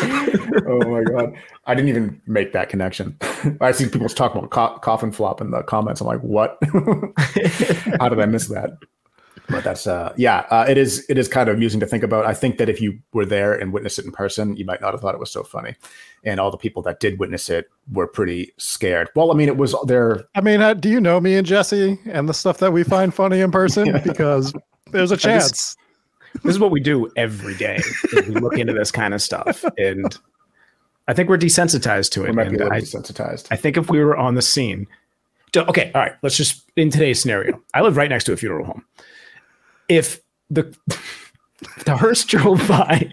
[0.66, 1.34] oh my god.
[1.66, 3.16] I didn't even make that connection.
[3.60, 6.00] I see people talk about co- coffin flop in the comments.
[6.00, 6.58] I'm like what?
[7.98, 8.78] How did i miss that?
[9.48, 12.24] But that's uh yeah uh, it is it is kind of amusing to think about.
[12.24, 14.92] I think that if you were there and witnessed it in person you might not
[14.92, 15.74] have thought it was so funny.
[16.24, 19.08] And all the people that did witness it were pretty scared.
[19.16, 21.98] Well i mean it was their I mean, uh, do you know me and Jesse
[22.06, 24.00] and the stuff that we find funny in person?
[24.04, 24.52] Because
[24.92, 25.76] there's a chance.
[26.42, 27.80] This is what we do every day.
[28.12, 30.16] we look into this kind of stuff, and
[31.08, 32.28] I think we're desensitized to it.
[32.30, 34.42] we might be And a little I, desensitized I think if we were on the
[34.42, 34.86] scene,
[35.54, 36.12] So- okay, all right.
[36.22, 37.60] Let's just in today's scenario.
[37.74, 38.84] I live right next to a funeral home.
[39.88, 40.72] If the
[41.84, 43.10] the hearse drove by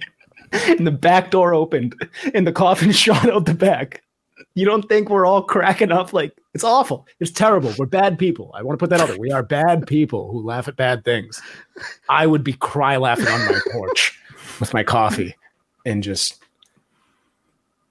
[0.52, 1.96] and the back door opened
[2.34, 4.04] and the coffin shot out the back,
[4.58, 8.52] you don't think we're all cracking up like it's awful, it's terrible, we're bad people.
[8.56, 9.20] I want to put that out there.
[9.20, 11.39] We are bad people who laugh at bad things.
[12.10, 14.20] I would be cry laughing on my porch
[14.60, 15.36] with my coffee
[15.86, 16.41] and just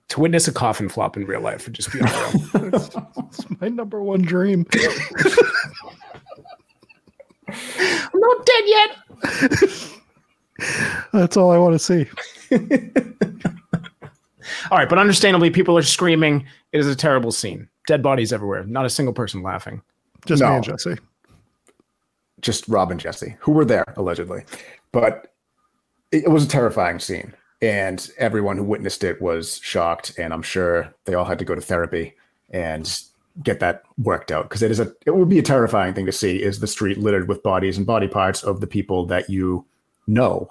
[0.08, 2.82] to witness a coffin flop in real life would just be unreal.
[3.28, 4.66] It's my number one dream.
[7.48, 8.96] I'm not dead yet.
[11.12, 12.08] That's all I want to see.
[14.70, 16.46] All right, but understandably, people are screaming.
[16.72, 17.68] It is a terrible scene.
[17.86, 18.64] Dead bodies everywhere.
[18.64, 19.82] Not a single person laughing.
[20.26, 20.50] Just No.
[20.50, 20.96] me and Jesse.
[22.40, 24.44] just Rob and Jesse, who were there allegedly.
[24.92, 25.32] But
[26.12, 27.32] it, it was a terrifying scene,
[27.62, 30.18] and everyone who witnessed it was shocked.
[30.18, 32.14] And I'm sure they all had to go to therapy
[32.50, 33.00] and
[33.42, 36.12] get that worked out because it is a it would be a terrifying thing to
[36.12, 39.62] see is the street littered with bodies and body parts of the people that you
[40.06, 40.50] know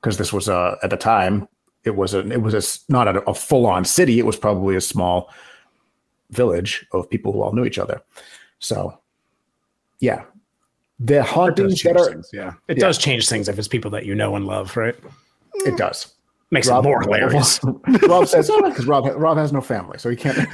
[0.00, 1.48] because this was a at the time
[1.84, 4.36] it was a it was a s- not a, a full on city it was
[4.36, 5.30] probably a small
[6.30, 8.00] village of people who all knew each other
[8.58, 8.98] so
[10.00, 10.22] yeah
[11.00, 12.30] the It does hauntings change that are things.
[12.32, 12.86] Yeah, it Yeah.
[12.86, 14.94] does change things if it's people that you know and love, right?
[15.66, 16.14] it does
[16.50, 17.58] Makes it more hilarious.
[18.06, 20.38] Rob says because Rob Rob has no family, so he can't.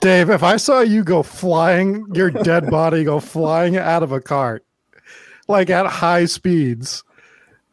[0.00, 4.20] Dave, if I saw you go flying, your dead body go flying out of a
[4.20, 4.64] cart,
[5.48, 7.02] like at high speeds,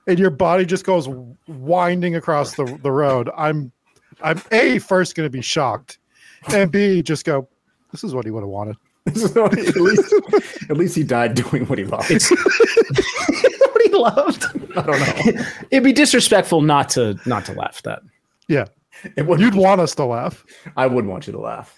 [0.07, 1.07] and your body just goes
[1.47, 3.71] winding across the, the road, I'm
[4.21, 5.97] I'm A first gonna be shocked.
[6.53, 7.47] And B just go,
[7.91, 8.75] this is what he would have wanted.
[9.15, 10.13] So at least,
[10.69, 12.09] at least he died doing what he loved.
[12.31, 14.45] what he loved.
[14.77, 15.45] I don't know.
[15.71, 18.01] It'd be disrespectful not to not to laugh at that.
[18.47, 18.65] Yeah.
[19.17, 20.45] It would, You'd want us to laugh.
[20.77, 21.75] I would want you to laugh.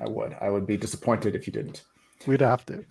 [0.00, 0.36] I would.
[0.40, 1.82] I would be disappointed if you didn't.
[2.26, 2.84] We'd have to.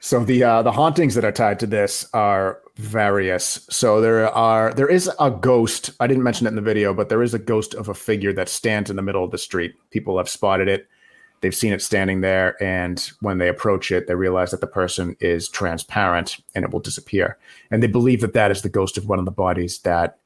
[0.00, 3.66] So the uh, the hauntings that are tied to this are various.
[3.70, 5.90] So there are there is a ghost.
[6.00, 8.32] I didn't mention it in the video, but there is a ghost of a figure
[8.34, 9.74] that stands in the middle of the street.
[9.90, 10.88] People have spotted it.
[11.40, 15.16] They've seen it standing there, and when they approach it, they realize that the person
[15.20, 17.36] is transparent and it will disappear.
[17.70, 20.18] And they believe that that is the ghost of one of the bodies that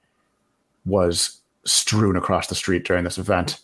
[0.85, 3.61] was strewn across the street during this event.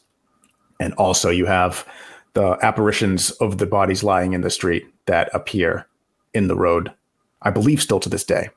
[0.80, 1.87] And also, you have
[2.34, 5.87] the apparitions of the bodies lying in the street that appear
[6.34, 6.93] in the road,
[7.43, 8.51] I believe still to this day.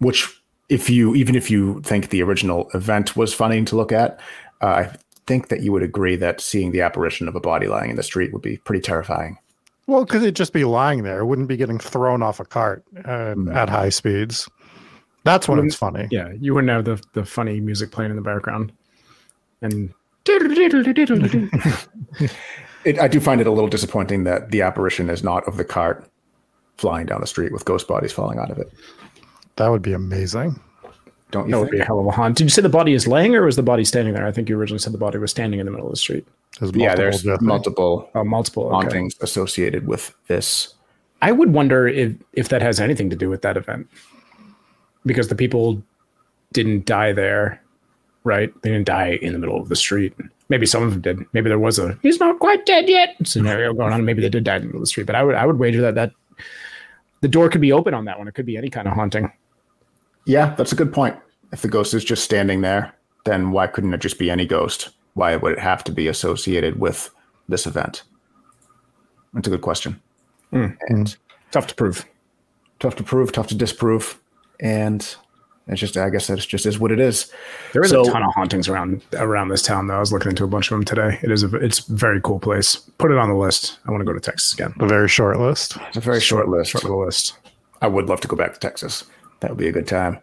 [0.00, 0.28] Which,
[0.68, 4.20] if you even if you think the original event was funny to look at,
[4.60, 4.96] uh, I
[5.26, 8.02] think that you would agree that seeing the apparition of a body lying in the
[8.02, 9.38] street would be pretty terrifying.
[9.86, 11.20] Well, because it'd just be lying there.
[11.20, 14.48] It wouldn't be getting thrown off a cart uh, at high speeds.
[15.24, 16.08] That's when it's funny.
[16.10, 18.72] Yeah, you wouldn't have the the funny music playing in the background.
[19.62, 19.92] And
[22.84, 25.64] It, I do find it a little disappointing that the apparition is not of the
[25.64, 26.06] cart
[26.78, 28.72] flying down the street with ghost bodies falling out of it.
[29.60, 30.58] That would be amazing.
[31.32, 32.38] Don't you That would be a hell of a haunt.
[32.38, 34.26] Did you say the body is laying or was the body standing there?
[34.26, 36.26] I think you originally said the body was standing in the middle of the street.
[36.58, 38.74] There's yeah, there's different- multiple Oh, multiple okay.
[38.74, 40.74] hauntings associated with this.
[41.20, 43.86] I would wonder if if that has anything to do with that event,
[45.04, 45.82] because the people
[46.54, 47.60] didn't die there,
[48.24, 48.50] right?
[48.62, 50.14] They didn't die in the middle of the street.
[50.48, 51.26] Maybe some of them did.
[51.34, 54.06] Maybe there was a "he's not quite dead yet" scenario going on.
[54.06, 55.06] Maybe they did die in the middle of the street.
[55.06, 56.12] But I would I would wager that that
[57.20, 58.26] the door could be open on that one.
[58.26, 59.30] It could be any kind of haunting.
[60.30, 61.16] Yeah, that's a good point.
[61.52, 62.92] If the ghost is just standing there,
[63.24, 64.90] then why couldn't it just be any ghost?
[65.14, 67.10] Why would it have to be associated with
[67.48, 68.04] this event?
[69.34, 70.00] That's a good question.
[70.50, 70.66] Hmm.
[70.88, 71.16] And
[71.50, 72.06] Tough to prove.
[72.78, 74.20] tough to prove, tough to disprove,
[74.60, 75.00] and
[75.66, 77.32] it's just I guess that's just is what it is.
[77.72, 79.88] There is So- a ton of hauntings around around this town.
[79.88, 81.18] Though I was looking into a bunch of them today.
[81.24, 82.76] It is a it's a very cool place.
[82.98, 83.80] Put it on the list.
[83.84, 84.74] I want to go to Texas again.
[84.78, 85.76] a very short list.
[85.88, 86.70] It's a very short list.
[86.70, 87.36] Short little list.
[87.82, 89.04] I would love to go back to Texas.
[89.40, 90.18] That would be a good time.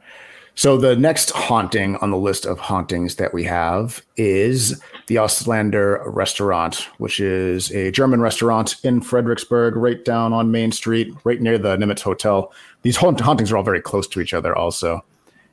[0.56, 6.02] So the next haunting on the list of hauntings that we have is the Auslander
[6.06, 11.60] Restaurant, which is a German restaurant in Fredericksburg, right down on Main Street, right near
[11.60, 12.52] the Nimitz Hotel.
[12.82, 15.06] These haunt- hauntings are all very close to each other, also.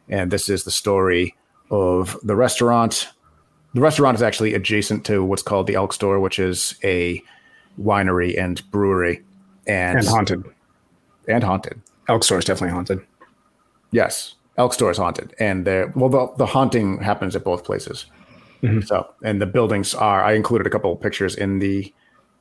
[0.09, 1.35] And this is the story
[1.71, 3.11] of the restaurant.
[3.75, 7.23] The restaurant is actually adjacent to what's called the Elk Store, which is a
[7.79, 9.23] winery and brewery,
[9.67, 10.45] and And haunted.
[11.29, 11.81] and haunted.
[12.09, 13.01] Elk Store is definitely haunted.
[13.95, 15.93] Yes, Elk Store is haunted, and there.
[15.95, 18.07] Well, the the haunting happens at both places.
[18.87, 20.25] So, and the buildings are.
[20.25, 21.93] I included a couple of pictures in the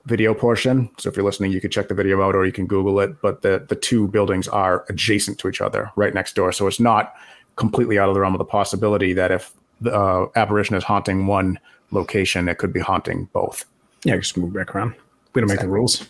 [0.06, 0.90] video portion.
[0.98, 3.22] So, if you're listening, you could check the video out, or you can Google it.
[3.22, 6.52] But the the two buildings are adjacent to each other, right next door.
[6.54, 7.14] So it's not
[7.56, 9.52] completely out of the realm of the possibility that if
[9.82, 11.60] the uh, apparition is haunting one
[11.92, 13.66] location, it could be haunting both.
[14.06, 14.96] Yeah, just move back around.
[15.36, 16.08] We don't make the rules.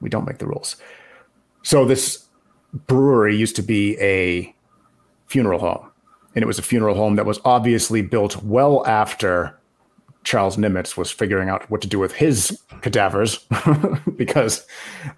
[0.00, 0.76] We don't make the rules.
[1.62, 2.24] So this
[2.86, 4.54] brewery used to be a
[5.26, 5.90] funeral home,
[6.34, 9.58] and it was a funeral home that was obviously built well after
[10.24, 13.46] Charles Nimitz was figuring out what to do with his cadavers
[14.16, 14.66] because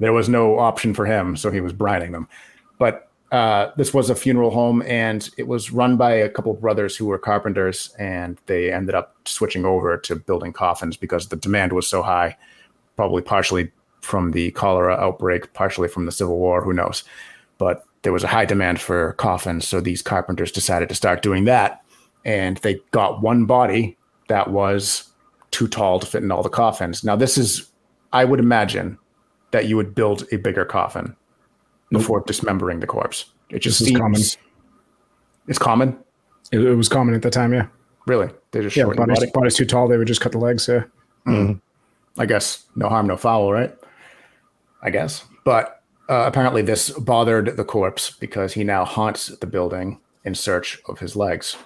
[0.00, 2.28] there was no option for him, so he was brining them.
[2.78, 6.61] But uh, this was a funeral home, and it was run by a couple of
[6.61, 11.36] brothers who were carpenters, and they ended up switching over to building coffins because the
[11.36, 12.36] demand was so high,
[12.96, 17.02] probably partially from the cholera outbreak, partially from the Civil War, who knows.
[17.59, 21.44] But there was a high demand for coffins, so these carpenters decided to start doing
[21.44, 21.84] that,
[22.24, 23.98] and they got one body
[24.28, 25.12] that was
[25.50, 27.04] too tall to fit in all the coffins.
[27.04, 27.70] Now, this is,
[28.14, 28.96] I would imagine,
[29.50, 31.14] that you would build a bigger coffin
[31.92, 33.26] before dismembering the corpse.
[33.50, 34.20] It just This seems common.
[35.46, 35.98] It's common,
[36.50, 37.66] It, it was common at the time, yeah.
[38.06, 38.30] really.
[38.52, 39.30] They just Yeah, body's, body.
[39.34, 40.84] body's too tall, they would just cut the legs, yeah.
[41.26, 41.59] Mm-hmm.
[42.18, 43.76] I guess no harm, no foul, right?
[44.80, 45.26] I guess.
[45.44, 45.78] But
[46.09, 50.98] uh, apparently, this bothered the corpse because he now haunts the building in search of
[50.98, 51.56] his legs,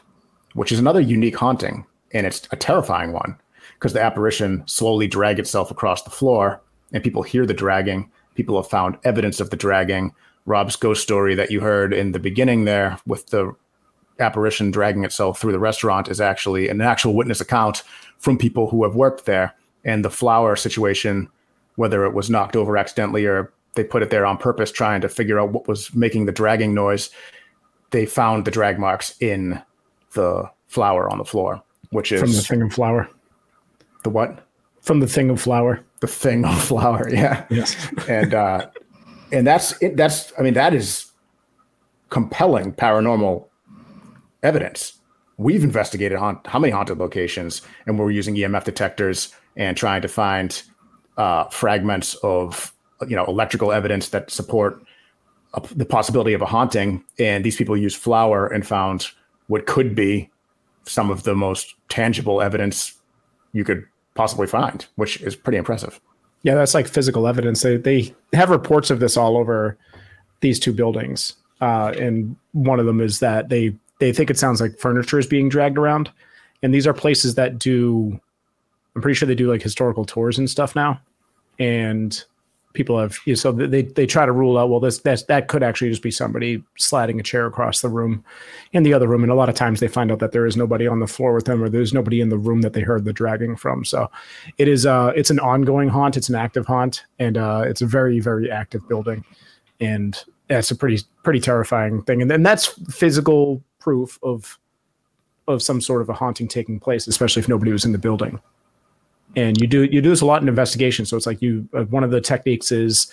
[0.55, 1.87] which is another unique haunting.
[2.13, 3.37] And it's a terrifying one
[3.75, 6.61] because the apparition slowly drag itself across the floor
[6.93, 8.11] and people hear the dragging.
[8.35, 10.13] People have found evidence of the dragging.
[10.45, 13.55] Rob's ghost story that you heard in the beginning there with the
[14.19, 17.83] apparition dragging itself through the restaurant is actually an actual witness account
[18.19, 19.55] from people who have worked there.
[19.85, 21.29] And the flower situation,
[21.77, 25.09] whether it was knocked over accidentally or they put it there on purpose, trying to
[25.09, 27.11] figure out what was making the dragging noise,
[27.91, 29.61] they found the drag marks in
[30.15, 33.09] the flour on the floor, which is From the thing of flour.
[34.03, 34.47] the what?
[34.81, 35.85] From the thing of flour.
[36.01, 37.47] The thing of flour, yeah.
[37.51, 37.77] Yes.
[38.09, 38.69] and uh,
[39.31, 41.13] and that's it, that's I mean that is
[42.11, 43.47] compelling paranormal
[44.43, 44.95] evidence.
[45.39, 50.09] We've investigated haunt, how many haunted locations, and we're using EMF detectors and trying to
[50.09, 50.63] find
[51.17, 52.72] uh, fragments of
[53.09, 54.83] you know electrical evidence that support
[55.55, 57.05] a, the possibility of a haunting.
[57.19, 59.09] And these people used flour and found
[59.49, 60.31] what could be
[60.85, 62.95] some of the most tangible evidence
[63.53, 63.85] you could
[64.15, 66.01] possibly find, which is pretty impressive.
[66.43, 67.63] Yeah, that's like physical evidence.
[67.63, 69.79] They they have reports of this all over
[70.41, 74.61] these two buildings, uh, and one of them is that they they think it sounds
[74.61, 76.11] like furniture is being dragged around,
[76.63, 78.21] and these are places that do.
[78.97, 81.01] I'm pretty sure they do like historical tours and stuff now,
[81.61, 82.25] and
[82.73, 85.49] people have you know, so they they try to rule out well this that that
[85.49, 88.25] could actually just be somebody sliding a chair across the room
[88.73, 89.23] in the other room.
[89.23, 91.35] And a lot of times they find out that there is nobody on the floor
[91.35, 93.85] with them or there's nobody in the room that they heard the dragging from.
[93.85, 94.11] So
[94.59, 96.17] it is uh it's an ongoing haunt.
[96.17, 99.25] It's an active haunt and uh it's a very very active building.
[99.81, 102.23] And that's a pretty pretty terrifying thing.
[102.23, 104.59] And then that's physical proof of
[105.49, 108.41] of some sort of a haunting taking place especially if nobody was in the building
[109.37, 111.07] and you do you do this a lot in investigation.
[111.07, 113.13] So it's like you uh, one of the techniques is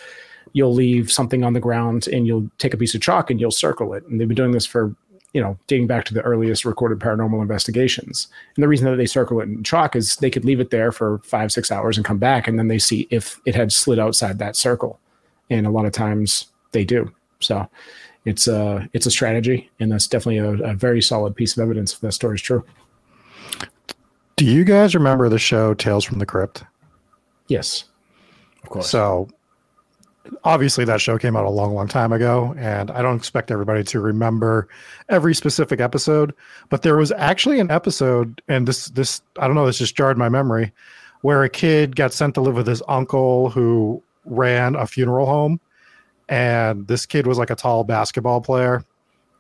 [0.54, 3.52] you'll leave something on the ground and you'll take a piece of chalk and you'll
[3.52, 4.04] circle it.
[4.08, 4.96] And they've been doing this for
[5.34, 8.28] you know dating back to the earliest recorded paranormal investigations.
[8.56, 10.92] And the reason that they circle it in chalk is they could leave it there
[10.92, 14.00] for five six hours and come back and then they see if it had slid
[14.00, 15.00] outside that circle.
[15.50, 17.12] And a lot of times they do.
[17.40, 17.68] So
[18.26, 21.94] it's a it's a strategy, and that's definitely a, a very solid piece of evidence
[21.94, 22.64] if that story is true.
[24.40, 26.64] Do you guys remember the show Tales from the Crypt?
[27.50, 27.84] Yes,
[28.64, 28.90] Of course.
[28.90, 29.28] So
[30.46, 33.84] obviously that show came out a long, long time ago, and I don't expect everybody
[33.84, 34.70] to remember
[35.10, 36.34] every specific episode,
[36.70, 40.18] but there was actually an episode, and this this I don't know, this just jarred
[40.18, 40.72] my memory,
[41.20, 45.60] where a kid got sent to live with his uncle who ran a funeral home.
[46.30, 48.86] And this kid was like a tall basketball player,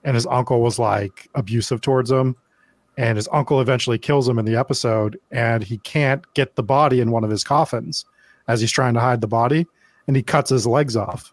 [0.03, 2.35] and his uncle was like abusive towards him.
[2.99, 6.99] And his uncle eventually kills him in the episode, and he can't get the body
[6.99, 8.03] in one of his coffins
[8.49, 9.65] as he's trying to hide the body
[10.09, 11.31] and he cuts his legs off.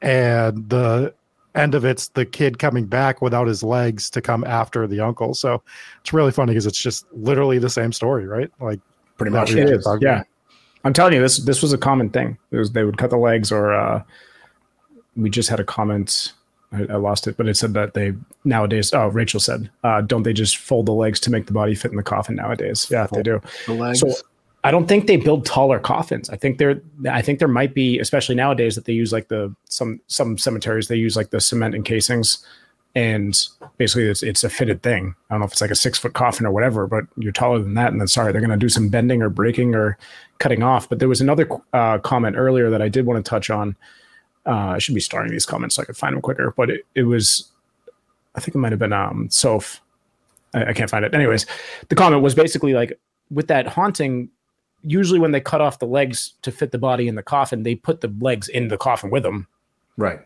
[0.00, 1.14] And the
[1.54, 5.34] end of it's the kid coming back without his legs to come after the uncle.
[5.34, 5.62] So
[6.00, 8.50] it's really funny because it's just literally the same story, right?
[8.58, 8.80] Like
[9.18, 9.52] Pretty much.
[9.52, 9.86] it is.
[10.00, 10.22] Yeah.
[10.82, 12.38] I'm telling you, this this was a common thing.
[12.52, 14.02] It was they would cut the legs, or uh,
[15.14, 16.32] we just had a comment.
[16.72, 18.14] I, I lost it, but it said that they
[18.44, 18.92] nowadays.
[18.92, 21.90] Oh, Rachel said, uh, "Don't they just fold the legs to make the body fit
[21.90, 23.40] in the coffin nowadays?" Yeah, they do.
[23.66, 24.00] The legs.
[24.00, 24.12] So
[24.62, 26.28] I don't think they build taller coffins.
[26.30, 29.54] I think there I think there might be, especially nowadays, that they use like the
[29.64, 32.44] some some cemeteries they use like the cement encasings,
[32.94, 33.36] and
[33.78, 35.14] basically it's it's a fitted thing.
[35.28, 37.58] I don't know if it's like a six foot coffin or whatever, but you're taller
[37.58, 39.96] than that, and then sorry, they're going to do some bending or breaking or
[40.38, 40.88] cutting off.
[40.88, 43.76] But there was another uh, comment earlier that I did want to touch on.
[44.46, 46.86] Uh, I should be starting these comments so I could find them quicker, but it,
[46.94, 47.50] it was,
[48.34, 49.80] I think it might have been um, Soph.
[50.54, 51.14] I, I can't find it.
[51.14, 51.46] Anyways,
[51.88, 52.98] the comment was basically like
[53.30, 54.30] with that haunting
[54.82, 57.74] usually when they cut off the legs to fit the body in the coffin, they
[57.74, 59.46] put the legs in the coffin with them.
[59.96, 60.20] right.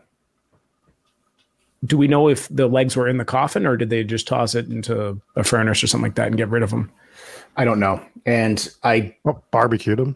[1.83, 4.55] Do we know if the legs were in the coffin or did they just toss
[4.55, 6.91] it into a furnace or something like that and get rid of them?
[7.57, 8.03] I don't know.
[8.25, 10.15] And I Well, barbecued him.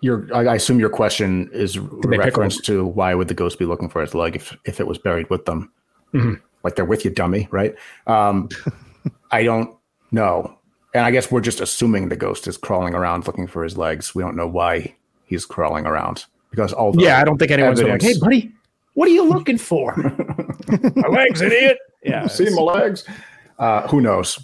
[0.00, 3.88] Your I I assume your question is reference to why would the ghost be looking
[3.88, 5.70] for his leg if if it was buried with them?
[6.14, 6.40] Mhm.
[6.64, 7.74] Like they're with you, dummy, right?
[8.06, 8.48] Um,
[9.30, 9.74] I don't
[10.10, 10.56] know,
[10.94, 14.14] and I guess we're just assuming the ghost is crawling around looking for his legs.
[14.14, 14.94] We don't know why
[15.26, 18.52] he's crawling around because all the Yeah, I don't think anyone's going like, hey, buddy,
[18.94, 19.94] what are you looking for?
[20.96, 21.78] My legs, idiot.
[22.04, 22.28] Yeah.
[22.28, 23.04] see my legs.
[23.58, 24.38] Uh, who knows?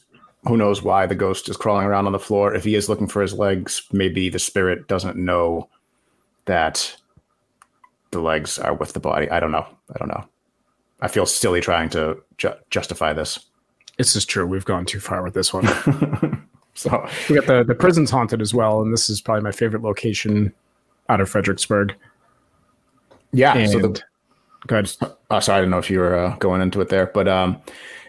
[0.47, 2.55] Who knows why the ghost is crawling around on the floor?
[2.55, 5.69] If he is looking for his legs, maybe the spirit doesn't know
[6.45, 6.95] that
[8.11, 9.29] the legs are with the body.
[9.31, 9.67] I don't know.
[9.95, 10.25] I don't know.
[11.01, 13.39] I feel silly trying to ju- justify this.
[13.97, 14.47] This is true.
[14.47, 15.67] We've gone too far with this one.
[16.75, 18.83] So we got the, the prison's haunted as well.
[18.83, 20.53] And this is probably my favorite location
[21.09, 21.95] out of Fredericksburg.
[23.33, 23.57] yeah.
[23.57, 24.03] And so the,
[24.67, 24.91] go ahead.
[25.31, 27.61] Uh, sorry, I don't know if you were uh, going into it there, but um,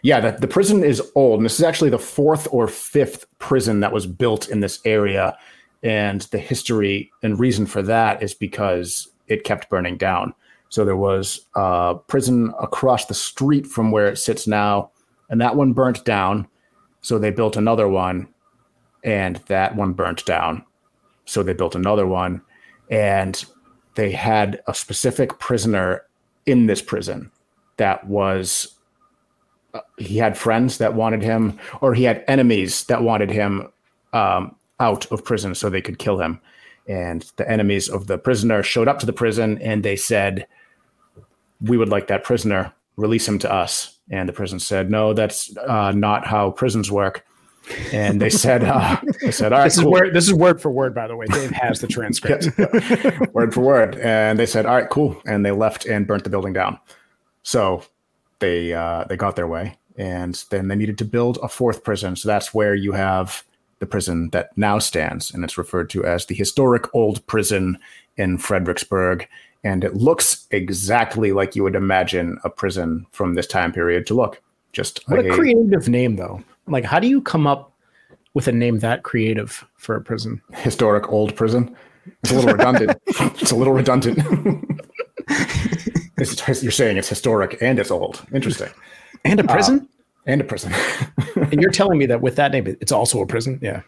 [0.03, 3.80] yeah, the, the prison is old, and this is actually the fourth or fifth prison
[3.80, 5.38] that was built in this area.
[5.84, 10.34] And the history and reason for that is because it kept burning down.
[10.70, 14.91] So there was a prison across the street from where it sits now,
[15.30, 16.47] and that one burnt down.
[17.01, 18.28] So they built another one,
[19.03, 20.66] and that one burnt down.
[21.26, 22.41] So they built another one,
[22.89, 23.43] and
[23.95, 26.03] they had a specific prisoner
[26.46, 27.32] in this prison
[27.78, 28.76] that was
[29.74, 33.68] uh, he had friends that wanted him or he had enemies that wanted him
[34.14, 36.39] um, out of prison so they could kill him.
[36.88, 40.48] And the enemies of the prisoner showed up to the prison and they said
[41.62, 42.74] we would like that prisoner.
[42.96, 43.98] Release him to us.
[44.10, 47.26] And the prison said no that's uh, not how prisons work
[47.91, 50.13] and they said uh, they said all right This is cool." word.
[50.13, 51.26] This is word for word, by the way.
[51.28, 52.49] Dave has the transcript.
[53.34, 53.95] word for word.
[53.97, 56.80] And they said, "All right, cool," and they left and burnt the building down.
[57.43, 57.84] So
[58.39, 62.16] they uh, they got their way, and then they needed to build a fourth prison.
[62.16, 63.43] So that's where you have
[63.80, 67.78] the prison that now stands, and it's referred to as the historic old prison
[68.18, 69.28] in Fredericksburg.
[69.63, 74.13] And it looks exactly like you would imagine a prison from this time period to
[74.13, 74.39] look.
[74.74, 76.43] Just What a a- creative name, though.
[76.68, 77.72] Like, how do you come up
[78.34, 80.41] with a name that creative for a prison?
[80.53, 81.76] historic old prison.
[82.24, 83.01] It's a little redundant.
[83.07, 84.20] it's a little redundant.
[86.18, 88.26] You're saying it's historic and it's old.
[88.34, 88.70] Interesting.
[89.24, 89.88] And a prison?
[90.26, 90.74] And a prison.
[91.36, 93.59] and you're telling me that with that name, it's also a prison?
[93.61, 93.82] Yeah.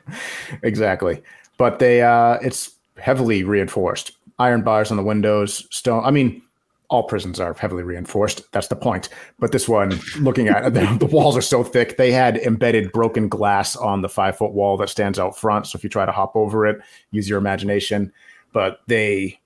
[0.62, 1.22] exactly.
[1.56, 4.12] But they uh it's heavily reinforced.
[4.38, 6.04] Iron bars on the windows, stone.
[6.04, 6.42] I mean,
[6.90, 8.50] all prisons are heavily reinforced.
[8.52, 9.08] That's the point.
[9.38, 11.96] But this one, looking at the, the walls are so thick.
[11.96, 15.66] They had embedded broken glass on the five foot wall that stands out front.
[15.66, 16.80] So if you try to hop over it,
[17.10, 18.12] use your imagination.
[18.52, 19.40] But they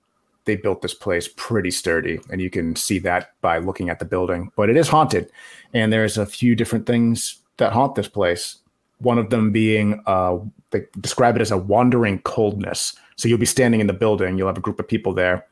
[0.45, 4.05] they built this place pretty sturdy, and you can see that by looking at the
[4.05, 4.51] building.
[4.55, 5.29] But it is haunted,
[5.73, 8.57] and there's a few different things that haunt this place.
[8.99, 10.39] One of them being, uh,
[10.71, 12.95] they describe it as a wandering coldness.
[13.15, 15.45] So you'll be standing in the building, you'll have a group of people there,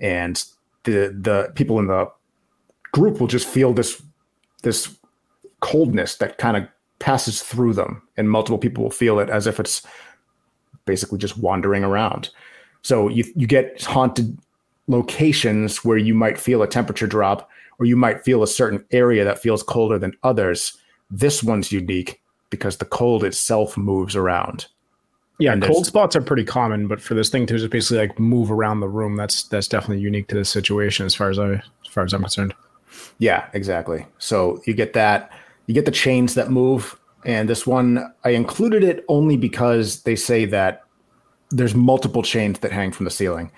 [0.00, 0.42] and
[0.90, 2.10] the the people in the
[2.92, 4.02] group will just feel this
[4.62, 4.96] this
[5.60, 6.66] coldness that kind of
[6.98, 9.82] passes through them and multiple people will feel it as if it's
[10.84, 12.30] basically just wandering around.
[12.82, 14.38] So you you get haunted
[14.86, 19.24] locations where you might feel a temperature drop or you might feel a certain area
[19.24, 20.76] that feels colder than others.
[21.10, 22.20] This one's unique
[22.50, 24.66] because the cold itself moves around
[25.40, 28.50] yeah, cold spots are pretty common, but for this thing to just basically like move
[28.50, 31.88] around the room, that's that's definitely unique to this situation as far as I as
[31.90, 32.54] far as I'm concerned.
[33.18, 34.06] Yeah, exactly.
[34.18, 35.30] So you get that,
[35.66, 40.16] you get the chains that move, and this one I included it only because they
[40.16, 40.84] say that
[41.50, 43.50] there's multiple chains that hang from the ceiling,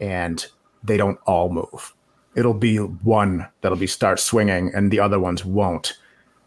[0.00, 0.44] and
[0.82, 1.94] they don't all move.
[2.34, 5.94] It'll be one that'll be start swinging, and the other ones won't.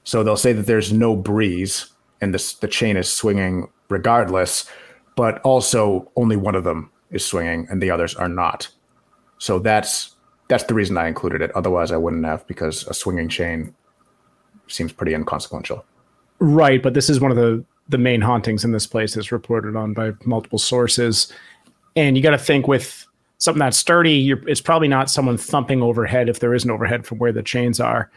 [0.04, 1.92] So they'll say that there's no breeze,
[2.22, 4.70] and the chain is swinging regardless,
[5.16, 8.70] but also only one of them is swinging and the others are not.
[9.38, 10.16] So that's
[10.48, 11.52] that's the reason I included it.
[11.56, 13.74] Otherwise, I wouldn't have because a swinging chain
[14.68, 15.86] seems pretty inconsequential.
[16.40, 19.76] Right, but this is one of the the main hauntings in this place that's reported
[19.76, 21.32] on by multiple sources,
[21.96, 23.06] and you got to think with
[23.40, 24.32] something that's sturdy.
[24.48, 27.80] it's probably not someone thumping overhead if there is an overhead from where the chains
[27.80, 28.12] are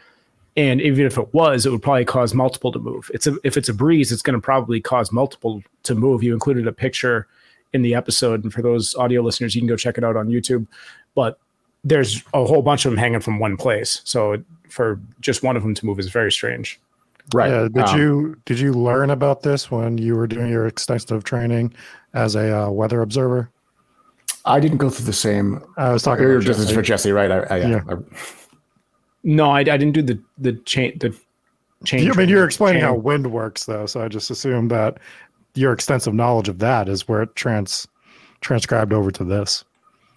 [0.57, 3.11] and even if it was, it would probably cause multiple to move.
[3.13, 6.23] It's a, if it's a breeze, it's going to probably cause multiple to move.
[6.23, 7.27] You included a picture
[7.73, 10.29] in the episode, and for those audio listeners, you can go check it out on
[10.29, 10.65] YouTube.
[11.13, 11.39] But
[11.83, 15.63] there's a whole bunch of them hanging from one place, so for just one of
[15.63, 16.79] them to move is very strange.
[17.33, 17.49] Right?
[17.49, 21.23] Yeah, did um, you did you learn about this when you were doing your extensive
[21.23, 21.73] training
[22.13, 23.49] as a uh, weather observer?
[24.45, 25.63] I didn't go through the same.
[25.75, 26.73] I was talking about Jesse.
[26.73, 27.31] for Jesse, right?
[27.31, 27.81] I, I, yeah.
[27.89, 27.95] I,
[29.25, 31.13] no, I, I didn't do the the chain the
[31.83, 32.09] chain.
[32.09, 32.89] I mean, you're explaining chain.
[32.89, 34.99] how wind works, though, so I just assume that
[35.55, 37.87] your extensive knowledge of that is where it trans
[38.41, 39.65] transcribed over to this.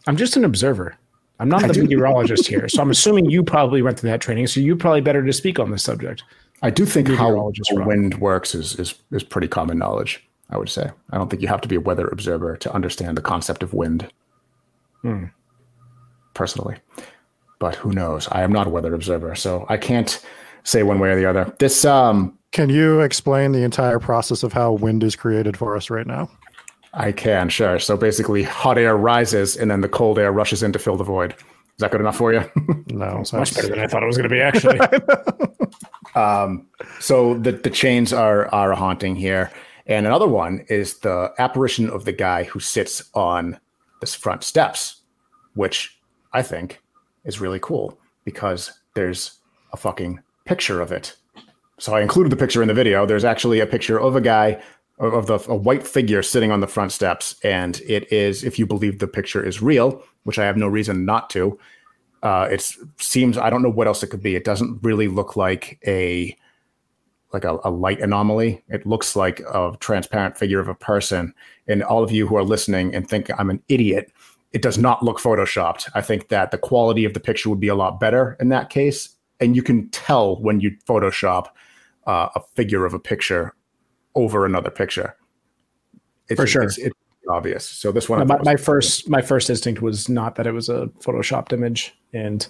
[0.07, 0.95] I'm just an observer.
[1.41, 1.83] I'm not I the do.
[1.83, 5.25] meteorologist here, so I'm assuming you probably went through that training, so you're probably better
[5.25, 6.23] to speak on this subject.
[6.61, 10.25] I do think how wind works is, is is pretty common knowledge.
[10.51, 10.91] I would say.
[11.11, 13.75] I don't think you have to be a weather observer to understand the concept of
[13.75, 14.11] wind.
[15.03, 15.27] Hmm.
[16.35, 16.77] Personally
[17.59, 18.29] but who knows?
[18.31, 20.25] I am not a weather observer, so I can't
[20.65, 21.55] say one way or the other.
[21.59, 25.91] This um can you explain the entire process of how wind is created for us
[25.91, 26.31] right now?
[26.95, 27.79] I can, sure.
[27.79, 31.05] So basically hot air rises and then the cold air rushes in to fill the
[31.05, 31.33] void.
[31.33, 32.43] Is that good enough for you?
[32.89, 34.81] no, it's much better than I thought it was going to be actually.
[36.15, 36.67] um,
[36.99, 39.53] so the the chains are are a haunting here,
[39.87, 43.61] and another one is the apparition of the guy who sits on
[44.01, 45.03] this front steps,
[45.55, 45.97] which
[46.33, 46.81] I think
[47.29, 49.39] is really cool because there's
[49.73, 51.15] a fucking picture of it.
[51.79, 53.07] So I included the picture in the video.
[53.07, 54.61] There's actually a picture of a guy
[54.99, 58.67] of the a white figure sitting on the front steps, and it is, if you
[58.67, 61.57] believe the picture is real, which I have no reason not to.
[62.25, 62.69] Uh, it
[62.99, 64.35] seems I don't know what else it could be.
[64.35, 66.37] It doesn't really look like a
[67.33, 68.63] like a, a, light anomaly.
[68.69, 71.35] It looks like a transparent figure of a person.
[71.67, 74.11] And all of you who are listening and think I'm an idiot,
[74.53, 75.89] it does not look photoshopped.
[75.95, 78.71] I think that the quality of the picture would be a lot better in that
[78.71, 81.49] case, and you can tell when you Photoshop
[82.07, 83.55] uh, a figure of a picture
[84.15, 85.15] over another picture.
[86.29, 86.95] It's, For sure, it's, it's,
[87.31, 87.69] obvious.
[87.69, 90.87] So this one, my, my first my first instinct was not that it was a
[91.01, 92.47] photoshopped image, and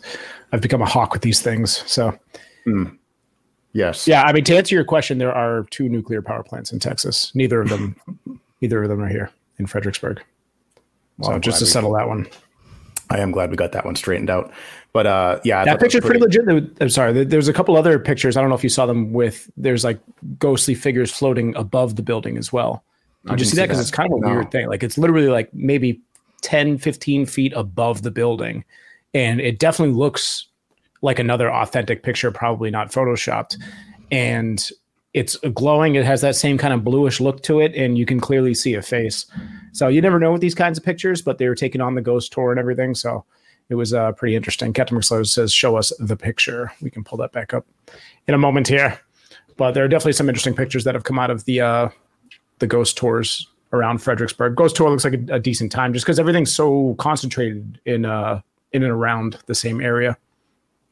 [0.53, 1.83] I've become a hawk with these things.
[1.91, 2.17] So,
[2.65, 2.97] mm.
[3.73, 4.23] yes, yeah.
[4.23, 7.33] I mean, to answer your question, there are two nuclear power plants in Texas.
[7.35, 7.97] Neither of them,
[8.61, 10.23] neither of them are here in Fredericksburg.
[11.19, 12.27] Well, so just to settle that one.
[13.11, 14.53] I am glad we got that one straightened out.
[14.93, 16.77] But uh, yeah, that picture's pretty, pretty legit.
[16.81, 17.25] I'm sorry.
[17.25, 18.37] There's a couple other pictures.
[18.37, 19.51] I don't know if you saw them with.
[19.57, 20.01] There's like
[20.39, 22.83] ghostly figures floating above the building as well.
[23.27, 23.67] Did you see that?
[23.67, 24.35] Because it's kind of a no.
[24.35, 24.69] weird thing.
[24.69, 26.01] Like it's literally like maybe
[26.41, 28.65] 10, 15 feet above the building,
[29.13, 30.47] and it definitely looks
[31.03, 33.57] like another authentic picture, probably not photoshopped.
[34.11, 34.71] And
[35.19, 35.97] it's glowing.
[35.97, 38.75] It has that same kind of bluish look to it, and you can clearly see
[38.75, 39.27] a face.
[39.73, 42.01] So you never know with these kinds of pictures, but they were taking on the
[42.01, 42.95] ghost tour and everything.
[42.95, 43.25] So
[43.69, 44.73] it was uh, pretty interesting.
[44.73, 47.67] Captain McSlow says, "Show us the picture." We can pull that back up
[48.29, 48.97] in a moment here.
[49.57, 51.89] But there are definitely some interesting pictures that have come out of the uh,
[52.61, 54.55] the ghost tours around Fredericksburg.
[54.55, 58.41] Ghost tour looks like a, a decent time just because everything's so concentrated in uh,
[58.73, 60.17] in and around the same area.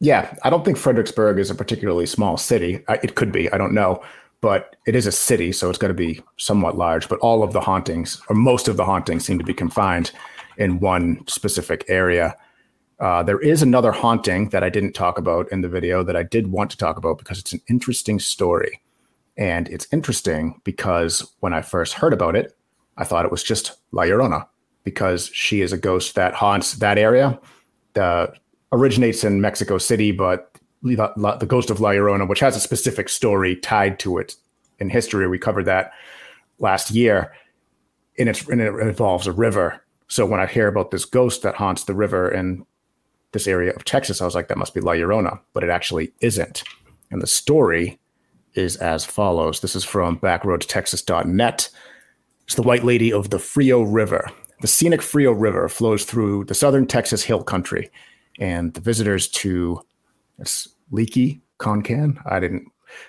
[0.00, 2.84] Yeah, I don't think Fredericksburg is a particularly small city.
[2.88, 4.02] I, it could be, I don't know,
[4.40, 7.08] but it is a city, so it's got to be somewhat large.
[7.08, 10.12] But all of the hauntings, or most of the hauntings, seem to be confined
[10.58, 12.36] in one specific area.
[13.00, 16.22] Uh, there is another haunting that I didn't talk about in the video that I
[16.22, 18.80] did want to talk about because it's an interesting story.
[19.38, 22.56] And it's interesting because when I first heard about it,
[22.96, 24.46] I thought it was just La Llorona
[24.84, 27.38] because she is a ghost that haunts that area.
[27.92, 28.32] The
[28.72, 30.50] originates in Mexico City, but
[30.82, 34.36] the ghost of La Llorona, which has a specific story tied to it
[34.78, 35.92] in history, we covered that
[36.58, 37.32] last year.
[38.18, 39.82] And, and it involves a river.
[40.08, 42.64] So when I hear about this ghost that haunts the river in
[43.32, 46.12] this area of Texas, I was like, that must be La Llorona, but it actually
[46.20, 46.62] isn't.
[47.10, 47.98] And the story
[48.54, 49.60] is as follows.
[49.60, 51.68] This is from backroadstexas.net.
[52.44, 54.30] It's the White Lady of the Frio River.
[54.62, 57.90] The scenic Frio River flows through the southern Texas hill country,
[58.38, 59.80] and the visitors to
[60.38, 62.20] it's Leakey Concan.
[62.26, 62.66] I didn't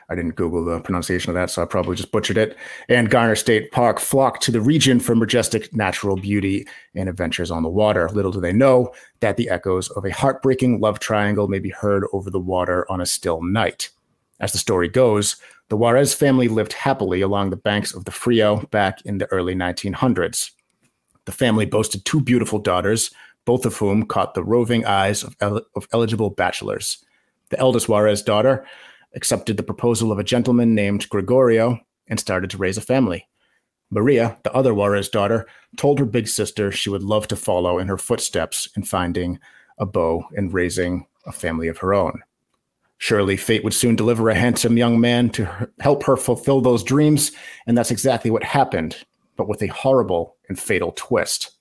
[0.09, 2.57] I didn't Google the pronunciation of that, so I probably just butchered it.
[2.89, 7.63] And Garner State Park flock to the region for majestic natural beauty and adventures on
[7.63, 8.09] the water.
[8.09, 12.05] Little do they know that the echoes of a heartbreaking love triangle may be heard
[12.11, 13.89] over the water on a still night.
[14.39, 15.35] As the story goes,
[15.69, 19.55] the Juarez family lived happily along the banks of the Frio back in the early
[19.55, 20.51] 1900s.
[21.25, 23.11] The family boasted two beautiful daughters,
[23.47, 27.03] both of whom caught the roving eyes of, el- of eligible bachelors.
[27.49, 28.65] The eldest Juarez daughter
[29.15, 31.79] accepted the proposal of a gentleman named Gregorio
[32.09, 33.25] and started to raise a family.
[33.89, 37.87] Maria, the other Juarez daughter, told her big sister she would love to follow in
[37.87, 39.39] her footsteps in finding
[39.77, 42.21] a beau and raising a family of her own.
[42.97, 47.31] Surely fate would soon deliver a handsome young man to help her fulfill those dreams,
[47.65, 49.05] and that's exactly what happened,
[49.37, 51.56] but with a horrible and fatal twist.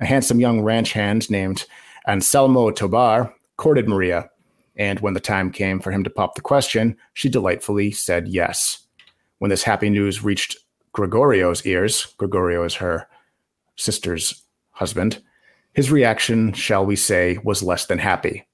[0.00, 1.66] A handsome young ranch hand named
[2.06, 4.30] Anselmo Tobar courted Maria,
[4.76, 8.86] and when the time came for him to pop the question, she delightfully said yes.
[9.38, 10.56] When this happy news reached
[10.92, 13.08] Gregorio's ears, Gregorio is her
[13.76, 15.22] sister's husband,
[15.76, 18.46] his reaction, shall we say, was less than happy.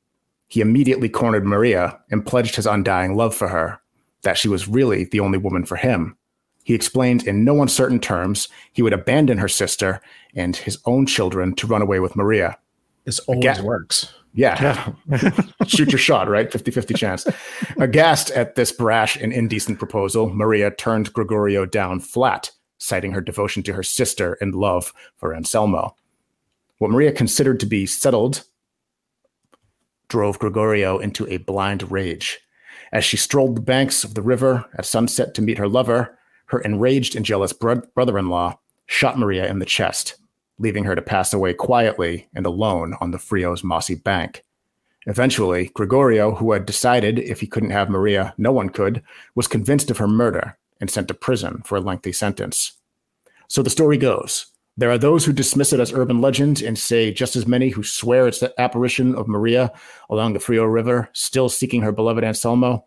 [0.49, 3.81] He immediately cornered Maria and pledged his undying love for her,
[4.23, 6.17] that she was really the only woman for him.
[6.65, 10.01] He explained in no uncertain terms he would abandon her sister
[10.35, 12.59] and his own children to run away with Maria.
[13.05, 14.15] This always Again, works.
[14.35, 14.93] Yeah.
[15.11, 15.31] yeah.
[15.67, 16.51] Shoot your shot, right?
[16.51, 17.27] 50 50 chance.
[17.79, 23.63] Aghast at this brash and indecent proposal, Maria turned Gregorio down flat, citing her devotion
[23.65, 25.97] to her sister and love for Anselmo.
[26.79, 28.45] What Maria considered to be settled
[30.09, 32.41] drove Gregorio into a blind rage.
[32.93, 36.19] As she strolled the banks of the river at sunset to meet her lover,
[36.53, 40.17] her enraged and jealous bro- brother in law shot Maria in the chest,
[40.59, 44.45] leaving her to pass away quietly and alone on the Frio's mossy bank.
[45.07, 49.03] Eventually, Gregorio, who had decided if he couldn't have Maria, no one could,
[49.35, 52.73] was convinced of her murder and sent to prison for a lengthy sentence.
[53.49, 54.47] So the story goes
[54.77, 57.83] there are those who dismiss it as urban legend and say just as many who
[57.83, 59.71] swear it's the apparition of Maria
[60.09, 62.87] along the Frio River, still seeking her beloved Anselmo.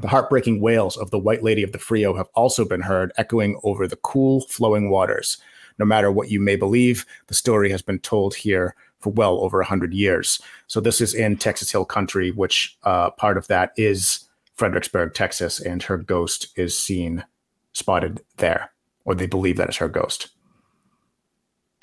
[0.00, 3.58] The heartbreaking wails of the White Lady of the Frio have also been heard echoing
[3.64, 5.38] over the cool, flowing waters.
[5.78, 9.58] No matter what you may believe, the story has been told here for well over
[9.58, 10.40] 100 years.
[10.66, 15.60] So, this is in Texas Hill Country, which uh, part of that is Fredericksburg, Texas,
[15.60, 17.24] and her ghost is seen
[17.72, 18.72] spotted there,
[19.04, 20.28] or they believe that it's her ghost.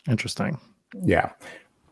[0.09, 0.59] Interesting.
[1.03, 1.31] Yeah.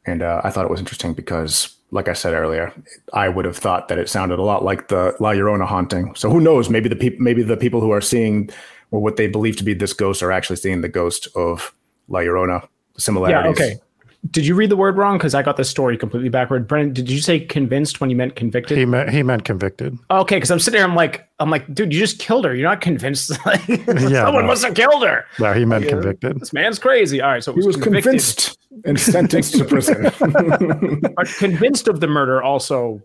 [0.05, 2.73] And uh, I thought it was interesting because, like I said earlier,
[3.13, 6.13] I would have thought that it sounded a lot like the La Llorona haunting.
[6.15, 6.69] So who knows?
[6.69, 8.49] Maybe the people, maybe the people who are seeing
[8.91, 11.73] or what they believe to be this ghost are actually seeing the ghost of
[12.07, 12.67] La Llorona.
[12.97, 13.59] Similarities.
[13.59, 13.65] Yeah.
[13.65, 13.81] Okay.
[14.31, 15.17] Did you read the word wrong?
[15.17, 16.65] Because I got the story completely backward.
[16.65, 18.77] Brennan, did you say convinced when you meant convicted?
[18.77, 19.97] He meant he meant convicted.
[20.09, 22.55] Okay, because I'm sitting there, I'm like, I'm like, dude, you just killed her.
[22.55, 23.31] You're not convinced.
[23.45, 24.47] yeah, someone no.
[24.47, 25.25] must have killed her.
[25.39, 26.39] No, he meant convicted.
[26.39, 27.21] This man's crazy.
[27.21, 30.03] All right, so he was convinced and sentenced to prison.
[31.15, 33.01] but convinced of the murder, also.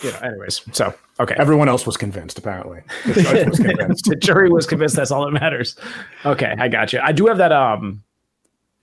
[0.00, 1.34] You know, anyways, so okay.
[1.38, 2.82] Everyone else was convinced, apparently.
[3.04, 4.04] The judge was convinced.
[4.04, 4.96] the jury was convinced.
[4.96, 5.76] That's all that matters.
[6.24, 7.00] Okay, I got you.
[7.02, 8.02] I do have that um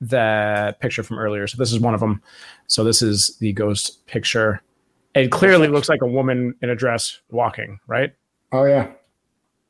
[0.09, 1.47] that picture from earlier.
[1.47, 2.21] So this is one of them.
[2.67, 4.61] So this is the ghost picture.
[5.13, 8.13] It clearly looks like a woman in a dress walking, right?
[8.51, 8.91] Oh yeah.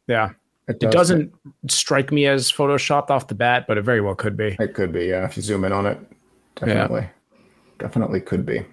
[0.07, 0.31] Yeah.
[0.67, 0.93] It, does.
[0.93, 1.33] doesn't
[1.67, 4.57] strike me as photoshopped off the bat, but it very well could be.
[4.59, 5.25] It could be, yeah.
[5.25, 5.99] If you zoom in on it,
[6.55, 7.37] definitely, yeah.
[7.77, 8.65] definitely could be.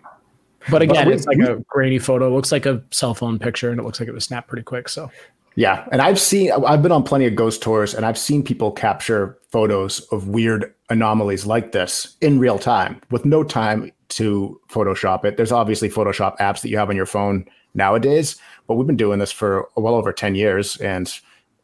[0.71, 2.29] But again, but we, it's like we, a grainy photo.
[2.29, 4.63] It looks like a cell phone picture, and it looks like it was snapped pretty
[4.63, 4.89] quick.
[4.89, 5.11] So
[5.55, 8.73] Yeah, and I've seen I've been on plenty of ghost tours and I've seen people
[8.73, 15.25] capture photos of weird anomalies like this in real time with no time to photoshop
[15.25, 15.37] it.
[15.37, 18.37] There's obviously Photoshop apps that you have on your phone nowadays,
[18.67, 21.13] but we've been doing this for well over 10 years and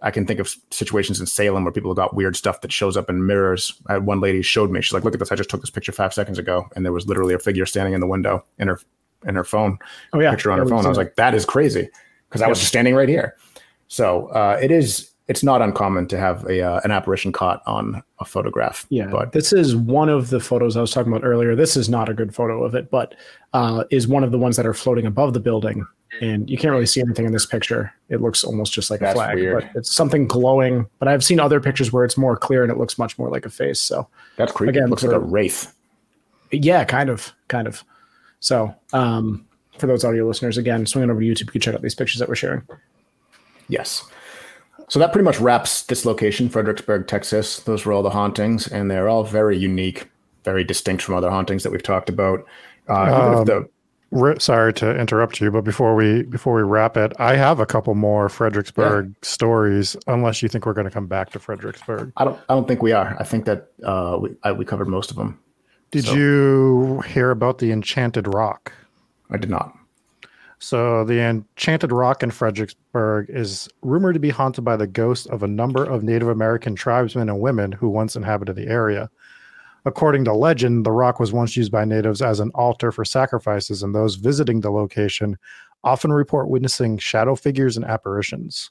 [0.00, 2.96] I can think of situations in Salem where people have got weird stuff that shows
[2.96, 3.72] up in mirrors.
[3.88, 4.80] I had one lady showed me.
[4.80, 5.32] She's like, "Look at this!
[5.32, 7.94] I just took this picture five seconds ago, and there was literally a figure standing
[7.94, 8.78] in the window in her
[9.26, 9.76] in her phone.
[10.12, 10.86] Oh yeah, picture on yeah, her phone.
[10.86, 11.88] I was like, that is crazy
[12.28, 13.36] because I was just standing right here.
[13.88, 15.10] So uh, it is.
[15.28, 18.86] It's not uncommon to have a uh, an apparition caught on a photograph.
[18.88, 21.54] Yeah, but this is one of the photos I was talking about earlier.
[21.54, 23.14] This is not a good photo of it, but
[23.52, 25.86] uh, is one of the ones that are floating above the building,
[26.22, 27.92] and you can't really see anything in this picture.
[28.08, 29.64] It looks almost just like a That's flag, weird.
[29.72, 30.86] but it's something glowing.
[30.98, 33.44] But I've seen other pictures where it's more clear and it looks much more like
[33.44, 33.80] a face.
[33.80, 34.70] So that's creepy.
[34.70, 35.74] Again, It looks like a wraith.
[36.52, 37.84] yeah, kind of, kind of.
[38.40, 41.82] So um, for those audio listeners, again, swinging over to YouTube, you can check out
[41.82, 42.62] these pictures that we're sharing.
[43.68, 44.04] Yes.
[44.88, 47.60] So that pretty much wraps this location, Fredericksburg, Texas.
[47.60, 50.08] Those were all the hauntings, and they're all very unique,
[50.44, 52.46] very distinct from other hauntings that we've talked about.
[52.88, 53.68] Uh, Um, the,
[54.10, 57.66] Ri- Sorry to interrupt you, but before we before we wrap it, I have a
[57.66, 59.94] couple more Fredericksburg stories.
[60.06, 62.10] Unless you think we're going to come back to Fredericksburg.
[62.16, 63.14] I don't, I don't think we are.
[63.20, 65.38] I think that uh, we I, we covered most of them.
[65.90, 68.72] Did So- you hear about the Enchanted Rock?
[69.30, 69.74] I did not.
[70.58, 75.42] So the Enchanted Rock in Fredericksburg is rumored to be haunted by the ghosts of
[75.42, 79.08] a number of Native American tribesmen and women who once inhabited the area.
[79.84, 83.82] According to legend, the rock was once used by natives as an altar for sacrifices,
[83.82, 85.38] and those visiting the location
[85.84, 88.70] often report witnessing shadow figures and apparitions.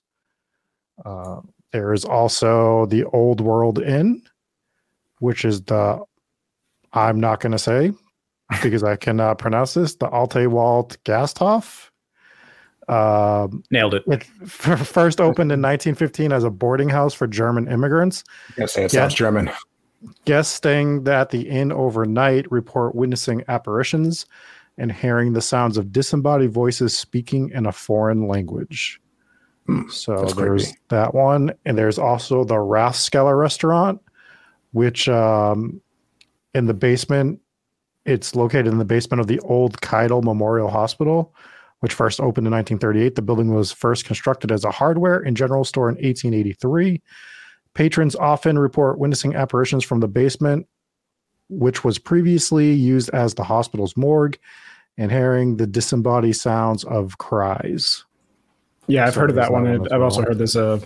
[1.05, 1.39] Uh,
[1.71, 4.21] there is also the Old World Inn,
[5.19, 6.03] which is the
[6.93, 7.93] I'm not going to say
[8.63, 9.95] because I cannot pronounce this.
[9.95, 11.89] The Alte Wald Gasthof.
[12.87, 14.03] Um, Nailed it.
[14.07, 18.23] it first opened in 1915 as a boarding house for German immigrants.
[18.57, 19.51] Yes, say it sounds German.
[20.25, 24.25] Guests staying at the inn overnight report witnessing apparitions
[24.77, 29.01] and hearing the sounds of disembodied voices speaking in a foreign language.
[29.89, 30.79] So that's there's creepy.
[30.89, 34.01] that one, and there's also the Rathskeller restaurant,
[34.71, 35.81] which um,
[36.53, 37.41] in the basement,
[38.07, 41.35] it's located in the basement of the old Keidel Memorial Hospital,
[41.81, 43.15] which first opened in 1938.
[43.15, 47.01] The building was first constructed as a hardware and general store in 1883.
[47.73, 50.65] Patrons often report witnessing apparitions from the basement,
[51.49, 54.39] which was previously used as the hospital's morgue,
[54.97, 58.03] and hearing the disembodied sounds of cries.
[58.87, 59.63] Yeah, I've So heard of that one.
[59.65, 60.81] one I've also heard there's a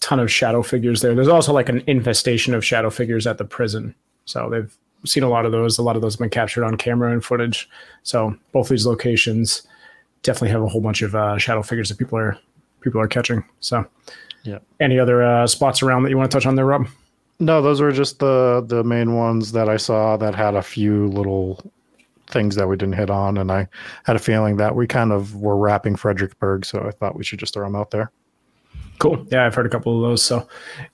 [0.00, 1.14] ton of shadow figures there.
[1.14, 3.94] There's also like an infestation of shadow figures at the prison.
[4.24, 5.78] So they've seen a lot of those.
[5.78, 7.68] A lot of those have been captured on camera and footage.
[8.02, 9.66] So both these locations
[10.22, 12.38] definitely have a whole bunch of uh, shadow figures that people are
[12.80, 13.44] people are catching.
[13.60, 13.84] So
[14.44, 14.58] Yeah.
[14.80, 16.86] Any other uh, spots around that you want to touch on there, Rob?
[17.38, 21.08] No, those were just the the main ones that I saw that had a few
[21.08, 21.60] little
[22.28, 23.68] things that we didn't hit on, and I
[24.04, 27.38] had a feeling that we kind of were wrapping Fredericksburg, so I thought we should
[27.38, 28.10] just throw them out there.
[28.98, 29.26] Cool.
[29.30, 30.24] Yeah, I've heard a couple of those.
[30.24, 30.48] So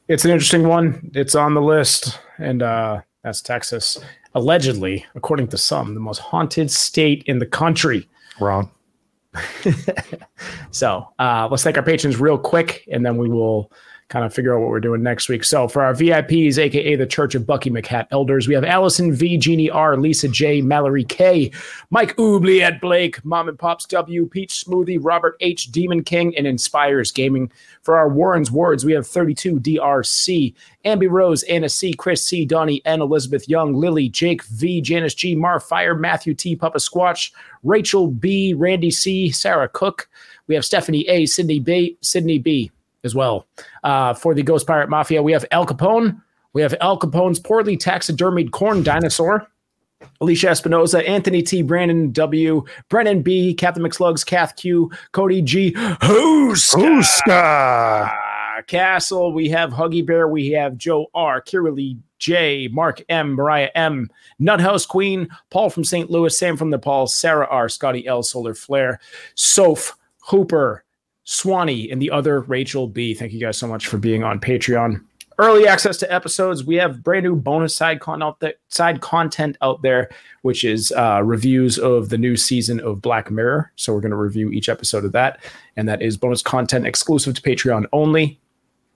[0.08, 1.10] it's an interesting one.
[1.14, 3.98] It's on the list, and uh, that's Texas.
[4.34, 8.08] Allegedly, according to some, the most haunted state in the country.
[8.40, 8.70] Wrong.
[10.72, 13.70] So uh, let's thank our patrons real quick, and then we will
[14.12, 15.42] kind of figure out what we're doing next week.
[15.42, 19.38] So for our VIPs, aka the Church of Bucky McHat Elders, we have Allison V,
[19.38, 21.50] Jeannie R, Lisa J, Mallory K,
[21.88, 27.10] Mike Oubliette Blake, Mom and Pops W, Peach Smoothie, Robert H, Demon King, and Inspires
[27.10, 27.50] Gaming.
[27.80, 30.54] For our Warren's Words, we have 32 DRC,
[30.84, 35.34] Ambi Rose, Anna C, Chris C, Donnie N, Elizabeth Young, Lily, Jake V, Janice G,
[35.34, 37.32] Mar Fire, Matthew T, Papa Squatch,
[37.62, 40.10] Rachel B, Randy C, Sarah Cook.
[40.48, 42.70] We have Stephanie A, Sydney B, Sydney B
[43.04, 43.46] as well.
[43.82, 46.20] Uh, for the Ghost Pirate Mafia, we have Al Capone.
[46.52, 49.46] We have Al Capone's poorly taxidermied corn dinosaur.
[50.20, 56.92] Alicia Espinoza, Anthony T, Brandon W, Brennan B, Captain McSlugs, Kath Q, Cody G, Huska,
[58.66, 59.32] Castle.
[59.32, 60.26] We have Huggy Bear.
[60.28, 64.08] We have Joe R, Kiralee J, Mark M, Mariah M,
[64.40, 66.10] Nuthouse Queen, Paul from St.
[66.10, 69.00] Louis, Sam from Nepal, Sarah R, Scotty L, Solar Flare,
[69.34, 69.96] Soph,
[70.26, 70.84] Hooper,
[71.24, 73.14] Swanee, and the other Rachel B.
[73.14, 75.02] Thank you guys so much for being on Patreon.
[75.38, 76.62] Early access to episodes.
[76.62, 80.10] We have brand new bonus side content out there, side content out there,
[80.42, 83.72] which is uh, reviews of the new season of Black Mirror.
[83.76, 85.42] So we're going to review each episode of that,
[85.76, 88.38] and that is bonus content exclusive to Patreon only.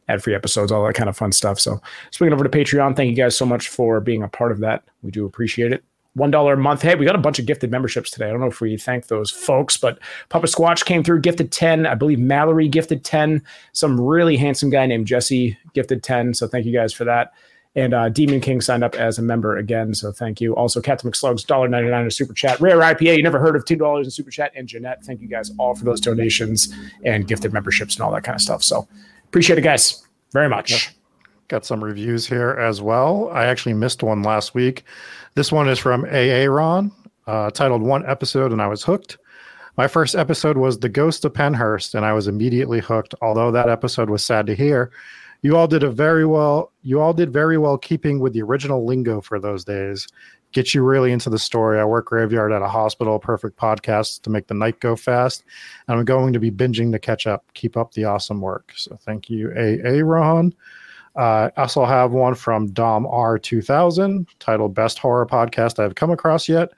[0.08, 1.58] Ad free episodes, all that kind of fun stuff.
[1.58, 1.80] So
[2.12, 2.94] swinging over to Patreon.
[2.94, 4.84] Thank you guys so much for being a part of that.
[5.02, 5.82] We do appreciate it.
[6.16, 6.82] One dollar a month.
[6.82, 8.26] Hey, we got a bunch of gifted memberships today.
[8.26, 9.98] I don't know if we thank those folks, but
[10.30, 11.86] Papa Squatch came through, gifted ten.
[11.86, 13.42] I believe Mallory gifted ten.
[13.72, 16.34] Some really handsome guy named Jesse gifted ten.
[16.34, 17.32] So thank you guys for that.
[17.76, 20.56] And uh, Demon King signed up as a member again, so thank you.
[20.56, 22.58] Also, Captain McSlugs, $1.99 in super chat.
[22.58, 24.50] Rare IPA, you never heard of $2 in super chat.
[24.56, 28.24] And Jeanette, thank you guys all for those donations and gifted memberships and all that
[28.24, 28.62] kind of stuff.
[28.62, 28.88] So
[29.26, 30.96] appreciate it, guys, very much.
[31.48, 33.28] Got some reviews here as well.
[33.30, 34.82] I actually missed one last week.
[35.36, 36.90] This one is from AA Ron,
[37.26, 39.18] uh, titled One Episode, and I was hooked.
[39.76, 43.68] My first episode was The Ghost of Pennhurst, and I was immediately hooked, although that
[43.68, 44.90] episode was sad to hear.
[45.42, 46.72] You all did a very well.
[46.80, 50.08] You all did very well keeping with the original lingo for those days.
[50.52, 51.78] Get you really into the story.
[51.78, 53.18] I work graveyard at a hospital.
[53.18, 55.44] Perfect podcast to make the night go fast.
[55.86, 57.44] And I'm going to be binging to catch up.
[57.52, 58.72] Keep up the awesome work.
[58.74, 60.54] So thank you, AA Ron.
[61.16, 66.48] Uh, I also have one from Dom R2000 titled Best Horror Podcast I've Come Across
[66.48, 66.70] Yet.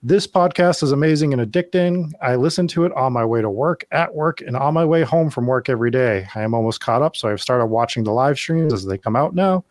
[0.00, 2.12] This podcast is amazing and addicting.
[2.22, 5.02] I listen to it on my way to work, at work, and on my way
[5.02, 6.24] home from work every day.
[6.36, 9.16] I am almost caught up, so I've started watching the live streams as they come
[9.16, 9.64] out now.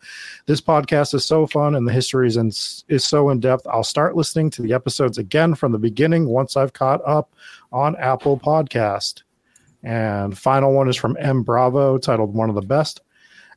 [0.44, 2.48] This podcast is so fun, and the history is, in,
[2.88, 3.66] is so in depth.
[3.68, 7.32] I'll start listening to the episodes again from the beginning once I've caught up
[7.72, 9.22] on Apple Podcast.
[9.82, 13.00] And final one is from M Bravo, titled "One of the Best."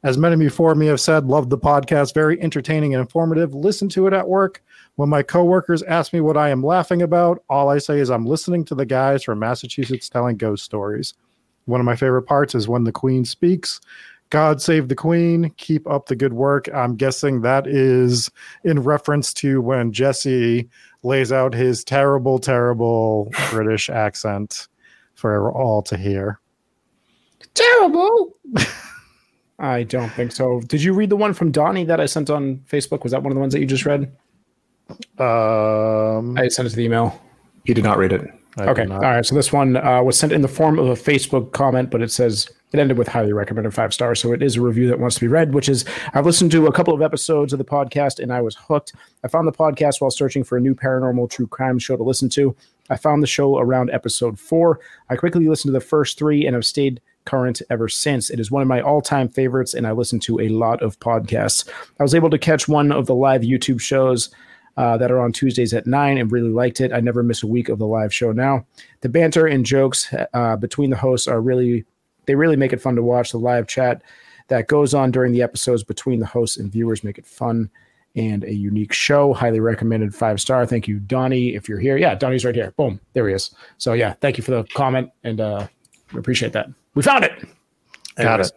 [0.03, 2.13] As many before me have said, loved the podcast.
[2.13, 3.53] Very entertaining and informative.
[3.53, 4.63] Listen to it at work
[4.95, 8.25] when my coworkers ask me what I am laughing about, all I say is I'm
[8.25, 11.13] listening to the guys from Massachusetts telling ghost stories.
[11.65, 13.79] One of my favorite parts is when the Queen speaks.
[14.29, 15.51] God save the Queen.
[15.57, 16.67] Keep up the good work.
[16.73, 18.29] I'm guessing that is
[18.63, 20.69] in reference to when Jesse
[21.03, 24.67] lays out his terrible, terrible British accent
[25.15, 26.39] for all to hear.
[27.53, 28.35] Terrible.
[29.61, 30.59] I don't think so.
[30.61, 33.03] Did you read the one from Donnie that I sent on Facebook?
[33.03, 34.11] Was that one of the ones that you just read?
[35.19, 37.21] Um, I sent it to the email.
[37.63, 38.27] He did not read it.
[38.57, 38.87] I okay.
[38.87, 39.25] All right.
[39.25, 42.11] So this one uh, was sent in the form of a Facebook comment, but it
[42.11, 44.19] says it ended with highly recommended five stars.
[44.19, 45.85] So it is a review that wants to be read, which is
[46.15, 48.93] I've listened to a couple of episodes of the podcast and I was hooked.
[49.23, 52.29] I found the podcast while searching for a new paranormal true crime show to listen
[52.29, 52.55] to.
[52.89, 54.79] I found the show around episode four.
[55.09, 58.29] I quickly listened to the first three and have stayed current ever since.
[58.29, 60.99] It is one of my all time favorites, and I listen to a lot of
[60.99, 61.69] podcasts.
[61.99, 64.29] I was able to catch one of the live YouTube shows
[64.77, 66.93] uh, that are on Tuesdays at 9 and really liked it.
[66.93, 68.65] I never miss a week of the live show now.
[69.01, 71.85] The banter and jokes uh, between the hosts are really,
[72.25, 73.31] they really make it fun to watch.
[73.31, 74.01] The live chat
[74.47, 77.69] that goes on during the episodes between the hosts and viewers make it fun
[78.15, 79.33] and a unique show.
[79.33, 80.65] Highly recommended five star.
[80.65, 81.97] Thank you, Donnie, if you're here.
[81.97, 82.71] Yeah, Donnie's right here.
[82.71, 83.51] Boom, there he is.
[83.77, 85.67] So, yeah, thank you for the comment and uh,
[86.13, 86.69] appreciate that.
[86.93, 87.47] We found it.
[88.15, 88.51] Got it.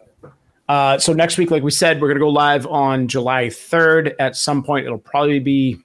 [0.67, 4.15] Uh, so next week, like we said, we're gonna go live on July 3rd.
[4.19, 5.79] At some point, it'll probably be.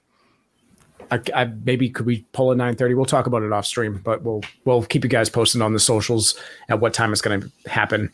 [1.11, 2.95] I, I, maybe could we pull a 9:30?
[2.95, 5.79] We'll talk about it off stream, but we'll we'll keep you guys posted on the
[5.79, 6.39] socials
[6.69, 8.11] at what time it's going to happen.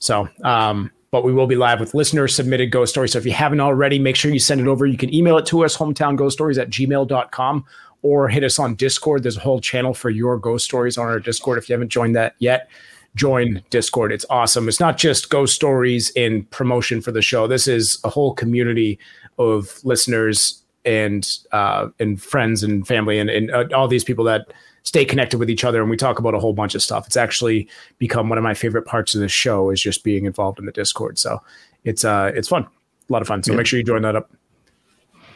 [0.00, 3.12] So, um, but we will be live with listener submitted ghost stories.
[3.12, 4.86] So if you haven't already, make sure you send it over.
[4.86, 7.64] You can email it to us, hometown ghost stories at gmail.com,
[8.02, 9.22] or hit us on Discord.
[9.22, 11.58] There's a whole channel for your ghost stories on our Discord.
[11.58, 12.68] If you haven't joined that yet,
[13.14, 14.12] join Discord.
[14.12, 14.68] It's awesome.
[14.68, 17.46] It's not just ghost stories and promotion for the show.
[17.46, 18.98] This is a whole community
[19.38, 24.52] of listeners and uh, and friends and family and, and uh, all these people that
[24.82, 27.06] stay connected with each other and we talk about a whole bunch of stuff.
[27.06, 30.58] It's actually become one of my favorite parts of the show is just being involved
[30.58, 31.18] in the Discord.
[31.18, 31.42] So
[31.84, 32.62] it's uh it's fun.
[32.64, 33.42] A lot of fun.
[33.42, 34.30] So make sure you join that up.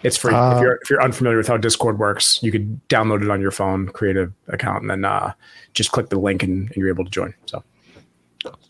[0.04, 0.34] It's free.
[0.34, 3.40] Uh, if you're if you're unfamiliar with how Discord works, you could download it on
[3.40, 5.32] your phone, create an account, and then uh,
[5.72, 7.34] just click the link and, and you're able to join.
[7.46, 7.64] So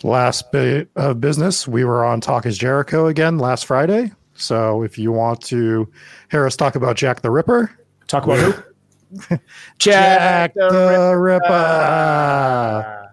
[0.02, 4.12] Last bit of business, we were on Talk is Jericho again last Friday.
[4.34, 5.90] So if you want to
[6.30, 7.76] hear us talk about Jack the Ripper,
[8.06, 9.38] talk about who?
[9.78, 13.12] Jack the the Ripper.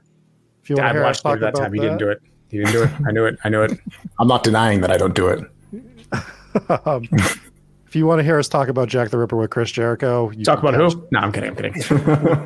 [0.63, 1.73] If you want to I hear us watched talk that about time.
[1.73, 2.21] He didn't do it.
[2.49, 2.91] He didn't do it.
[3.07, 3.39] I knew it.
[3.43, 3.79] I knew it.
[4.19, 5.39] I'm not denying that I don't do it.
[6.85, 7.07] um,
[7.91, 10.45] if you want to hear us talk about Jack the Ripper with Chris Jericho, you
[10.45, 11.07] Talk about catch- who?
[11.11, 11.49] No, I'm kidding.
[11.49, 11.73] I'm kidding.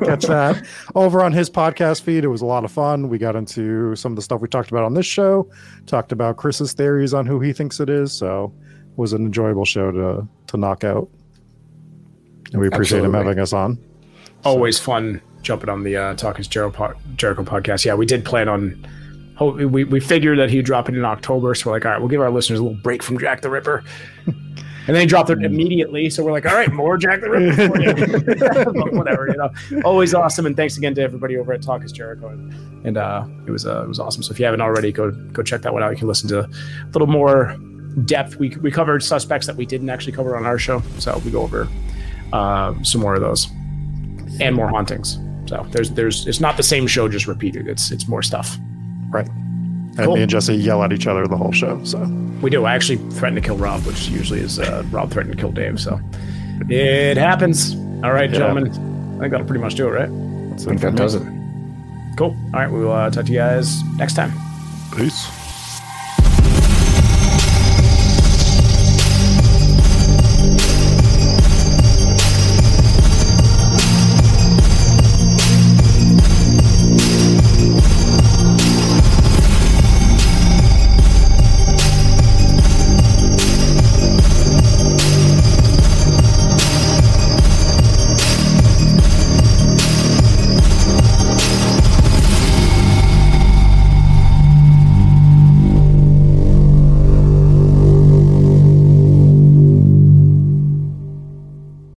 [0.04, 0.66] catch that
[0.96, 2.24] over on his podcast feed.
[2.24, 3.08] It was a lot of fun.
[3.08, 5.48] We got into some of the stuff we talked about on this show,
[5.86, 8.12] talked about Chris's theories on who he thinks it is.
[8.12, 8.52] So
[8.90, 11.08] it was an enjoyable show to to knock out.
[12.50, 13.78] And we appreciate him having us on.
[14.44, 17.84] Always fun jumping on the uh, Talk is Jericho, Jericho podcast.
[17.84, 18.84] Yeah, we did plan on.
[19.40, 22.08] We, we figured that he'd drop it in October, so we're like, all right, we'll
[22.08, 23.84] give our listeners a little break from Jack the Ripper.
[24.86, 27.68] And they he dropped it immediately, so we're like, all right, more Jack the Ripper.
[27.68, 28.74] for you.
[28.84, 29.50] But whatever, you know.
[29.84, 32.52] Always awesome, and thanks again to everybody over at Talk is Jericho, and,
[32.86, 34.22] and uh, it was uh, it was awesome.
[34.22, 35.90] So if you haven't already, go go check that one out.
[35.90, 36.48] You can listen to a
[36.92, 37.56] little more
[38.04, 38.36] depth.
[38.36, 41.42] We we covered suspects that we didn't actually cover on our show, so we go
[41.42, 41.68] over
[42.32, 43.48] uh, some more of those,
[44.40, 45.18] and more hauntings.
[45.46, 47.66] So there's there's it's not the same show just repeated.
[47.66, 48.56] It's it's more stuff.
[49.10, 49.28] Right.
[49.98, 50.16] And Cool.
[50.16, 51.82] me and Jesse yell at each other the whole show.
[51.84, 51.98] So
[52.42, 52.64] We do.
[52.66, 55.80] I actually threaten to kill Rob, which usually is uh, Rob threatened to kill Dave.
[55.80, 55.98] So
[56.68, 57.74] it happens.
[58.04, 58.68] All right, gentlemen.
[59.16, 60.10] I think that'll pretty much do it, right?
[60.10, 61.22] I think that does it.
[62.18, 62.36] Cool.
[62.54, 64.32] All right, we will uh, talk to you guys next time.
[64.96, 65.26] peace.